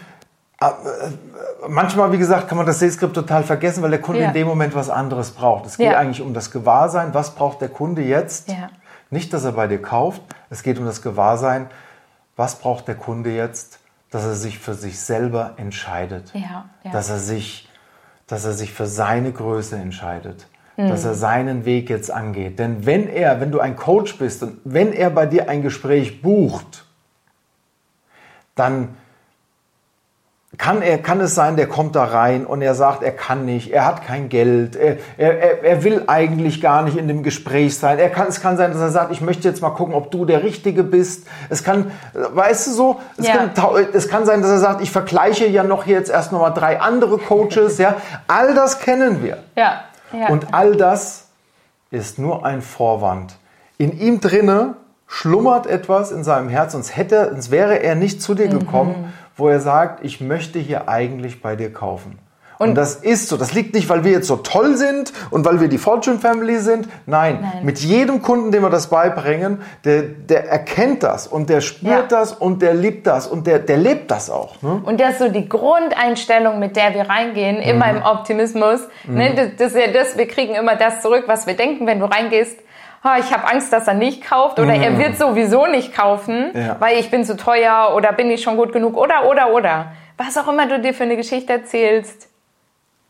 manchmal, 1.68 2.12
wie 2.12 2.18
gesagt, 2.18 2.48
kann 2.48 2.58
man 2.58 2.66
das 2.66 2.80
Sales-Skript 2.80 3.14
total 3.14 3.44
vergessen, 3.44 3.82
weil 3.84 3.90
der 3.92 4.02
Kunde 4.02 4.22
Ja. 4.22 4.28
in 4.28 4.34
dem 4.34 4.48
Moment 4.48 4.76
was 4.76 4.90
anderes 4.90 5.32
braucht. 5.32 5.66
Es 5.66 5.78
geht 5.78 5.92
Ja. 5.92 5.98
eigentlich 5.98 6.22
um 6.22 6.34
das 6.34 6.52
Gewahrsein. 6.52 7.14
Was 7.14 7.36
braucht 7.36 7.62
der 7.62 7.70
Kunde 7.70 8.02
jetzt? 8.02 8.50
Ja. 8.50 8.70
Nicht, 9.10 9.34
dass 9.34 9.44
er 9.44 9.52
bei 9.54 9.68
dir 9.68 9.82
kauft. 9.82 10.22
Es 10.50 10.64
geht 10.64 10.80
um 10.80 10.86
das 10.86 11.02
Gewahrsein. 11.02 11.68
Was 12.36 12.56
braucht 12.56 12.88
der 12.88 12.96
Kunde 12.96 13.32
jetzt? 13.32 13.80
Dass 14.10 14.24
er 14.24 14.36
sich 14.36 14.60
für 14.60 14.74
sich 14.74 15.00
selber 15.00 15.54
entscheidet. 15.58 16.34
Dass 16.92 17.10
er 17.10 17.18
sich, 17.18 17.70
dass 18.28 18.46
er 18.46 18.54
sich 18.54 18.74
für 18.74 18.86
seine 18.88 19.32
Größe 19.32 19.76
entscheidet. 19.76 20.48
Mhm. 20.78 20.90
Dass 20.90 21.06
er 21.06 21.14
seinen 21.14 21.66
Weg 21.66 21.90
jetzt 21.90 22.10
angeht. 22.12 22.58
Denn 22.60 22.86
wenn 22.86 23.08
er, 23.08 23.40
wenn 23.40 23.52
du 23.52 23.60
ein 23.60 23.76
Coach 23.76 24.18
bist 24.18 24.42
und 24.42 24.60
wenn 24.64 24.94
er 24.94 25.10
bei 25.12 25.26
dir 25.28 25.50
ein 25.50 25.62
Gespräch 25.62 26.22
bucht, 26.22 26.86
dann 28.56 28.96
kann, 30.64 30.82
er, 30.82 30.98
kann 30.98 31.20
es 31.20 31.36
sein, 31.36 31.58
der 31.58 31.68
kommt 31.68 31.94
da 31.96 32.06
rein 32.06 32.46
und 32.46 32.62
er 32.62 32.74
sagt, 32.74 33.04
er 33.04 33.12
kann 33.12 33.44
nicht, 33.44 33.72
er 33.74 33.86
hat 33.86 34.06
kein 34.06 34.30
Geld, 34.30 34.78
er, 34.78 34.96
er, 35.18 35.62
er- 35.64 35.84
will 35.84 36.04
eigentlich 36.08 36.62
gar 36.62 36.84
nicht 36.84 36.96
in 36.96 37.10
dem 37.10 37.22
Gespräch 37.22 37.78
sein. 37.78 38.00
Er 38.00 38.10
kann, 38.10 38.28
es 38.28 38.40
kann 38.40 38.56
sein, 38.56 38.72
dass 38.72 38.80
er 38.80 38.90
sagt, 38.90 39.12
ich 39.12 39.20
möchte 39.20 39.46
jetzt 39.48 39.62
mal 39.62 39.72
gucken, 39.72 39.94
ob 39.94 40.10
du 40.12 40.24
der 40.24 40.42
Richtige 40.42 40.84
bist. 40.84 41.28
Es 41.50 41.66
kann, 41.66 41.92
weißt 42.14 42.68
du 42.68 42.72
so, 42.72 43.00
es, 43.18 43.28
Ja. 43.28 43.48
kann, 43.54 43.88
es 43.94 44.08
kann 44.08 44.26
sein, 44.26 44.42
dass 44.42 44.52
er 44.52 44.60
sagt, 44.60 44.82
ich 44.82 44.90
vergleiche 44.92 45.46
ja 45.48 45.64
noch 45.66 45.86
jetzt 45.86 46.10
erst 46.10 46.32
noch 46.32 46.40
mal 46.40 46.52
drei 46.52 46.80
andere 46.80 47.18
Coaches. 47.18 47.78
Ja, 47.78 47.96
all 48.28 48.56
das 48.56 48.80
kennen 48.80 49.22
wir. 49.22 49.40
Ja. 49.58 49.82
ja. 50.18 50.30
Und 50.30 50.54
all 50.54 50.78
das 50.78 51.26
ist 51.92 52.20
nur 52.20 52.46
ein 52.46 52.62
Vorwand. 52.62 53.36
In 53.78 54.00
ihm 54.00 54.22
drinne 54.22 54.76
schlummert 55.08 55.68
etwas 55.68 56.12
in 56.12 56.24
seinem 56.24 56.48
Herz, 56.50 56.72
sonst 56.72 56.96
hätte, 56.96 57.30
sonst 57.34 57.52
wäre 57.52 57.84
er 57.84 57.96
nicht 57.96 58.22
zu 58.22 58.34
dir 58.34 58.48
gekommen, 58.48 59.14
wo 59.36 59.48
er 59.50 59.60
sagt, 59.60 60.04
ich 60.06 60.22
möchte 60.22 60.60
hier 60.60 60.88
eigentlich 60.90 61.42
bei 61.42 61.56
dir 61.56 61.72
kaufen. 61.74 62.20
Und, 62.60 62.76
das 62.76 62.96
ist 62.96 63.28
so. 63.28 63.36
Das 63.36 63.54
liegt 63.54 63.74
nicht, 63.74 63.90
weil 63.90 64.06
wir 64.06 64.12
jetzt 64.12 64.28
so 64.28 64.38
toll 64.38 64.78
sind 64.78 65.12
und 65.32 65.44
weil 65.44 65.60
wir 65.60 65.68
die 65.68 65.80
Fortune 65.80 66.20
Family 66.20 66.60
sind. 66.60 66.88
Nein, 67.08 67.40
Nein. 67.42 67.66
mit 67.66 67.80
jedem 67.80 68.22
Kunden, 68.22 68.52
dem 68.52 68.62
wir 68.62 68.70
das 68.70 68.88
beibringen, 68.88 69.60
der, 69.84 70.04
der 70.04 70.48
erkennt 70.50 71.04
das 71.04 71.28
und 71.28 71.50
der 71.50 71.60
spürt 71.60 71.92
Ja. 72.12 72.20
das 72.20 72.32
und 72.32 72.62
der 72.62 72.74
liebt 72.74 73.06
das 73.08 73.28
und 73.28 73.48
der, 73.48 73.60
der 73.60 73.76
lebt 73.78 74.12
das 74.12 74.30
auch. 74.30 74.62
Ne? 74.62 74.82
Und 74.86 75.02
das 75.02 75.14
ist 75.14 75.20
so 75.20 75.30
die 75.30 75.50
Grundeinstellung, 75.50 76.60
mit 76.60 76.76
der 76.78 76.94
wir 76.94 77.10
reingehen, 77.10 77.58
immer 77.58 77.88
Mhm. 77.92 77.98
im 77.98 78.04
Optimismus. 78.04 78.80
Ne, 79.08 79.34
das, 79.36 79.48
das 79.58 79.74
ist 79.74 79.88
ja 79.88 79.92
das, 79.92 80.18
wir 80.18 80.28
kriegen 80.28 80.56
immer 80.56 80.76
das 80.78 81.02
zurück, 81.02 81.24
was 81.28 81.46
wir 81.48 81.56
denken, 81.56 81.86
wenn 81.88 82.00
du 82.00 82.06
reingehst. 82.06 82.58
"Ah, 83.04 83.18
Ich 83.20 83.32
habe 83.34 83.48
Angst, 83.48 83.72
dass 83.74 83.88
er 83.88 83.94
nicht 83.94 84.24
kauft 84.24 84.60
oder 84.60 84.74
er 84.74 84.98
wird 84.98 85.18
sowieso 85.18 85.68
nicht 85.68 85.94
kaufen, 85.94 86.52
Mhm. 86.54 86.60
Ja. 86.60 86.76
weil 86.80 86.98
ich 86.98 87.12
bin 87.12 87.26
zu 87.26 87.36
teuer 87.38 87.94
oder 87.96 88.14
bin 88.14 88.32
ich 88.32 88.42
schon 88.42 88.56
gut 88.58 88.72
genug 88.74 88.96
oder 88.98 89.26
oder 89.30 89.52
oder. 89.54 89.92
Was 90.18 90.38
auch 90.38 90.48
immer 90.48 90.68
du 90.68 90.80
dir 90.80 90.94
für 90.94 91.04
eine 91.04 91.18
Geschichte 91.18 91.52
erzählst, 91.54 92.30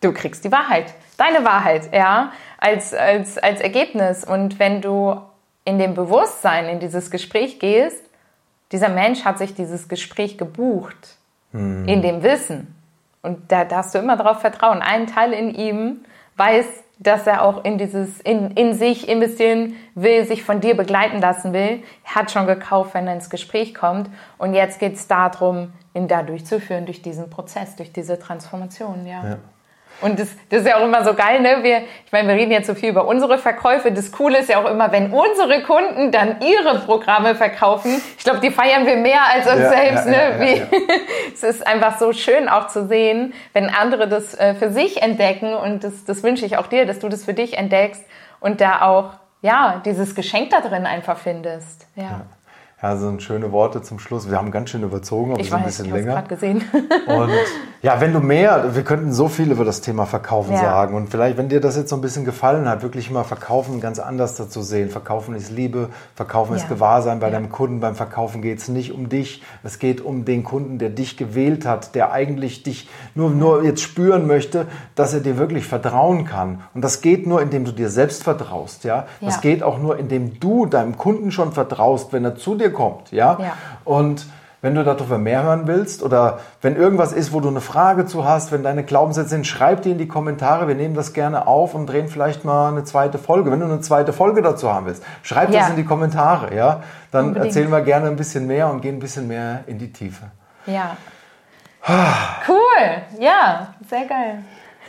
du 0.01 0.11
kriegst 0.13 0.43
die 0.45 0.51
Wahrheit, 0.51 0.85
deine 1.17 1.45
Wahrheit, 1.45 1.89
ja, 1.93 2.31
als, 2.57 2.93
als, 2.93 3.37
als 3.37 3.61
Ergebnis. 3.61 4.23
Und 4.25 4.57
wenn 4.59 4.81
du 4.81 5.21
in 5.65 5.79
dem 5.79 5.93
Bewusstsein 5.93 6.67
in 6.69 6.79
dieses 6.79 7.11
Gespräch 7.11 7.59
gehst, 7.59 8.03
dieser 8.71 8.89
Mensch 8.89 9.23
hat 9.23 9.37
sich 9.37 9.53
dieses 9.53 9.87
Gespräch 9.87 10.37
gebucht, 10.37 11.17
in 11.53 12.01
dem 12.01 12.23
Wissen. 12.23 12.73
Und 13.21 13.51
da 13.51 13.63
darfst 13.63 13.93
du 13.93 13.99
immer 13.99 14.17
darauf 14.17 14.41
vertrauen. 14.41 14.81
Ein 14.81 15.05
Teil 15.05 15.31
in 15.33 15.53
ihm 15.53 16.03
weiß, 16.35 16.65
dass 16.99 17.27
er 17.27 17.43
auch 17.43 17.65
in 17.65 17.77
dieses, 17.77 18.21
in, 18.21 18.51
in 18.51 18.73
sich 18.73 19.09
investieren 19.09 19.75
will, 19.95 20.25
sich 20.25 20.43
von 20.43 20.61
dir 20.61 20.75
begleiten 20.75 21.19
lassen 21.19 21.53
will. 21.53 21.83
Hat 22.05 22.31
schon 22.31 22.47
gekauft, 22.47 22.93
wenn 22.93 23.07
er 23.07 23.15
ins 23.15 23.29
Gespräch 23.29 23.73
kommt. 23.73 24.09
Und 24.37 24.53
jetzt 24.53 24.79
geht 24.79 24.93
es 24.93 25.07
darum, 25.07 25.73
ihn 25.93 26.07
da 26.07 26.23
durchzuführen, 26.23 26.85
durch 26.85 27.01
diesen 27.01 27.29
Prozess, 27.29 27.75
durch 27.75 27.91
diese 27.91 28.19
Transformation, 28.19 29.05
ja. 29.05 29.23
Ja. 29.23 29.37
Und 30.03 30.19
das, 30.19 30.27
das 30.49 30.59
ist 30.61 30.67
ja 30.67 30.77
auch 30.77 30.83
immer 30.83 31.03
so 31.03 31.13
geil, 31.13 31.39
ne? 31.39 31.59
Wir, 31.61 31.77
ich 32.05 32.11
meine, 32.11 32.27
wir 32.27 32.35
reden 32.35 32.51
jetzt 32.51 32.67
so 32.67 32.75
viel 32.75 32.89
über 32.89 33.07
unsere 33.07 33.37
Verkäufe. 33.37 33.91
Das 33.91 34.11
Coole 34.11 34.39
ist 34.39 34.49
ja 34.49 34.61
auch 34.61 34.69
immer, 34.69 34.91
wenn 34.91 35.11
unsere 35.11 35.63
Kunden 35.63 36.11
dann 36.11 36.41
ihre 36.41 36.79
Programme 36.79 37.35
verkaufen. 37.35 38.01
Ich 38.17 38.23
glaube, 38.23 38.41
die 38.41 38.51
feiern 38.51 38.85
wir 38.85 38.97
mehr 38.97 39.21
als 39.33 39.47
uns 39.47 39.61
Ja, 39.61 39.69
selbst, 39.69 40.05
ja, 40.05 40.11
ne? 40.11 40.55
ja, 40.57 40.63
es 41.33 41.43
ist 41.43 41.65
einfach 41.65 41.97
so 41.97 42.11
schön 42.11 42.49
auch 42.49 42.67
zu 42.67 42.85
sehen, 42.85 43.33
wenn 43.53 43.69
andere 43.69 44.07
das 44.09 44.35
äh, 44.35 44.55
für 44.55 44.71
sich 44.71 45.01
entdecken. 45.01 45.53
Und 45.53 45.83
das, 45.83 46.03
das 46.05 46.21
wünsche 46.21 46.45
ich 46.45 46.57
auch 46.57 46.67
dir, 46.67 46.85
dass 46.85 46.99
du 46.99 47.07
das 47.07 47.23
für 47.23 47.33
dich 47.33 47.57
entdeckst 47.57 48.03
und 48.41 48.59
da 48.59 48.81
auch, 48.81 49.11
ja, 49.41 49.81
dieses 49.85 50.15
Geschenk 50.15 50.49
da 50.49 50.59
drin 50.59 50.85
einfach 50.85 51.17
findest. 51.17 51.87
Ja. 51.95 52.21
Ja, 52.83 52.97
so 52.97 53.17
schöne 53.19 53.53
Worte 53.53 53.81
zum 53.81 53.97
Schluss. 53.97 54.29
Wir 54.29 54.35
haben 54.37 54.51
ganz 54.51 54.69
schön 54.69 54.83
überzogen, 54.83 55.31
aber 55.31 55.39
Ich 55.39 55.49
so 55.49 55.55
ein 55.55 55.61
weiß, 55.61 55.67
bisschen 55.67 55.85
ich 55.85 55.91
länger. 55.93 56.11
gerade 56.15 56.27
gesehen. 56.27 56.61
Und 57.07 57.29
ja, 57.81 58.01
wenn 58.01 58.11
du 58.11 58.19
mehr, 58.19 58.75
wir 58.75 58.83
könnten 58.83 59.13
so 59.13 59.29
viel 59.29 59.49
über 59.53 59.63
das 59.63 59.79
Thema 59.79 60.05
Verkaufen 60.05 60.51
Ja. 60.51 60.59
sagen. 60.59 60.93
Und 60.93 61.07
vielleicht, 61.09 61.37
wenn 61.37 61.47
dir 61.47 61.61
das 61.61 61.77
jetzt 61.77 61.89
so 61.91 61.95
ein 61.95 62.01
bisschen 62.01 62.25
gefallen 62.25 62.67
hat, 62.67 62.83
wirklich 62.83 63.09
mal 63.09 63.23
Verkaufen 63.23 63.79
ganz 63.79 63.99
anders 63.99 64.35
dazu 64.35 64.61
sehen. 64.61 64.89
Verkaufen 64.89 65.33
ist 65.33 65.49
Liebe, 65.49 65.87
Verkaufen 66.15 66.57
ist 66.57 66.63
Ja. 66.63 66.67
Gewahrsein. 66.67 67.21
Bei 67.21 67.27
Ja. 67.27 67.31
deinem 67.35 67.47
Kunden 67.53 67.79
beim 67.79 67.95
Verkaufen 67.95 68.41
geht 68.41 68.59
es 68.59 68.67
nicht 68.67 68.91
um 68.91 69.07
dich. 69.07 69.41
Es 69.63 69.79
geht 69.79 70.01
um 70.01 70.25
den 70.25 70.43
Kunden, 70.43 70.77
der 70.77 70.89
dich 70.89 71.15
gewählt 71.15 71.65
hat, 71.65 71.95
der 71.95 72.11
eigentlich 72.11 72.63
dich 72.63 72.89
nur, 73.15 73.29
nur 73.29 73.63
jetzt 73.63 73.81
spüren 73.81 74.27
möchte, 74.27 74.67
dass 74.95 75.13
er 75.13 75.21
dir 75.21 75.37
wirklich 75.37 75.65
vertrauen 75.65 76.25
kann. 76.25 76.59
Und 76.73 76.81
das 76.83 76.99
geht 76.99 77.27
nur, 77.27 77.41
indem 77.41 77.63
du 77.63 77.71
dir 77.71 77.87
selbst 77.87 78.23
vertraust. 78.25 78.83
Ja? 78.83 79.05
Das 79.21 79.39
geht 79.39 79.63
auch 79.63 79.79
nur, 79.79 79.97
indem 79.97 80.37
du 80.41 80.65
deinem 80.65 80.97
Kunden 80.97 81.31
schon 81.31 81.53
vertraust, 81.53 82.11
wenn 82.11 82.25
er 82.25 82.35
zu 82.35 82.55
dir 82.55 82.72
kommt. 82.73 83.11
Ja? 83.11 83.37
Ja. 83.39 83.53
Und 83.85 84.25
wenn 84.61 84.75
du 84.75 84.83
darüber 84.85 85.17
mehr 85.17 85.43
hören 85.43 85.67
willst 85.67 86.03
oder 86.03 86.39
wenn 86.61 86.77
irgendwas 86.77 87.11
ist, 87.11 87.33
wo 87.33 87.41
du 87.41 87.49
eine 87.49 87.59
Frage 87.59 88.05
zu 88.05 88.23
hast, 88.25 88.53
wenn 88.53 88.63
deine 88.63 88.83
Glaubenssätze 88.83 89.29
sind, 89.29 89.45
schreib 89.45 89.81
die 89.81 89.91
in 89.91 89.97
die 89.97 90.07
Kommentare. 90.07 90.69
Wir 90.69 90.75
nehmen 90.75 90.95
das 90.95 91.11
gerne 91.11 91.47
auf 91.47 91.73
und 91.73 91.85
drehen 91.87 92.07
vielleicht 92.07 92.45
mal 92.45 92.69
eine 92.69 92.85
zweite 92.85 93.17
Folge. 93.17 93.51
Wenn 93.51 93.59
du 93.59 93.65
eine 93.65 93.81
zweite 93.81 94.13
Folge 94.13 94.41
dazu 94.41 94.71
haben 94.73 94.85
willst, 94.85 95.03
schreib 95.21 95.49
Ja. 95.49 95.59
das 95.61 95.71
in 95.71 95.75
die 95.75 95.83
Kommentare. 95.83 96.55
Ja? 96.55 96.81
Dann 97.11 97.27
Unbedingt. 97.27 97.47
erzählen 97.47 97.71
wir 97.71 97.81
gerne 97.81 98.07
ein 98.07 98.15
bisschen 98.15 98.47
mehr 98.47 98.69
und 98.69 98.79
gehen 98.81 98.95
ein 98.95 98.99
bisschen 98.99 99.27
mehr 99.27 99.65
in 99.67 99.79
die 99.79 99.91
Tiefe. 99.91 100.27
Ja. 100.65 100.95
Cool. 102.47 103.19
Ja, 103.19 103.67
sehr 103.89 104.05
geil. 104.05 104.43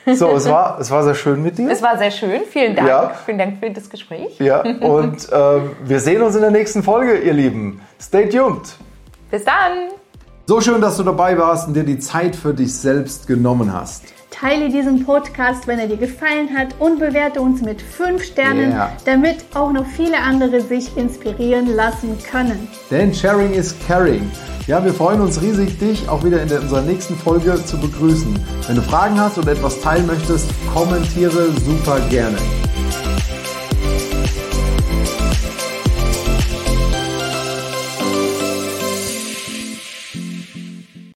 So, 0.07 0.31
es 0.33 0.49
war, 0.49 0.79
es 0.81 0.91
war 0.91 1.03
sehr 1.03 1.15
schön 1.15 1.43
mit 1.43 1.57
dir. 1.57 1.71
Es 1.71 1.83
war 1.83 1.97
sehr 1.97 2.11
schön. 2.11 2.43
Vielen 2.51 2.77
Dank. 2.77 2.89
Ja. 2.89 3.13
Vielen 3.25 3.39
Dank 3.39 3.59
für 3.59 3.71
das 3.71 3.89
Gespräch. 3.89 4.39
Ja, 4.39 4.61
und 4.61 5.29
ähm, 5.33 5.71
wir 5.83 6.01
sehen 6.01 6.23
uns 6.23 6.35
in 6.35 6.43
der 6.43 6.51
nächsten 6.51 6.83
Folge, 6.83 7.19
ihr 7.19 7.33
Lieben. 7.33 7.81
Stay 8.01 8.29
tuned. 8.29 8.77
Bis 9.31 9.45
dann. 9.45 9.91
So 10.47 10.61
schön, 10.61 10.83
dass 10.83 10.99
du 10.99 11.05
dabei 11.05 11.39
warst 11.39 11.69
und 11.69 11.75
dir 11.75 11.85
die 11.85 11.99
Zeit 11.99 12.37
für 12.37 12.53
dich 12.53 12.75
selbst 12.75 13.27
genommen 13.27 13.73
hast. 13.73 14.03
Teile 14.31 14.69
diesen 14.69 15.07
Podcast, 15.07 15.67
wenn 15.67 15.79
er 15.79 15.87
dir 15.87 15.97
gefallen 15.97 16.51
hat 16.55 16.75
und 16.81 16.99
bewerte 16.99 17.41
uns 17.41 17.63
mit 17.63 17.81
5 17.81 18.23
Sternen, 18.23 18.73
Ja. 18.73 18.93
damit 19.07 19.37
auch 19.55 19.73
noch 19.73 19.87
viele 19.87 20.19
andere 20.19 20.61
sich 20.61 20.95
inspirieren 20.99 21.75
lassen 21.75 22.19
können. 22.31 22.69
Denn 22.91 23.15
Sharing 23.15 23.55
is 23.55 23.75
Caring. 23.87 24.31
Ja, 24.67 24.85
wir 24.85 24.93
freuen 24.93 25.23
uns 25.23 25.41
riesig, 25.41 25.79
dich 25.79 26.07
auch 26.11 26.23
wieder 26.25 26.43
in 26.43 26.51
unserer 26.53 26.83
nächsten 26.83 27.17
Folge 27.17 27.65
zu 27.65 27.79
begrüßen. 27.79 28.39
Wenn 28.67 28.77
du 28.77 28.83
Fragen 28.83 29.19
hast 29.19 29.39
oder 29.39 29.53
etwas 29.53 29.81
teilen 29.81 30.07
möchtest, 30.07 30.51
kommentiere 30.75 31.53
super 31.65 32.01
gerne. 32.11 32.37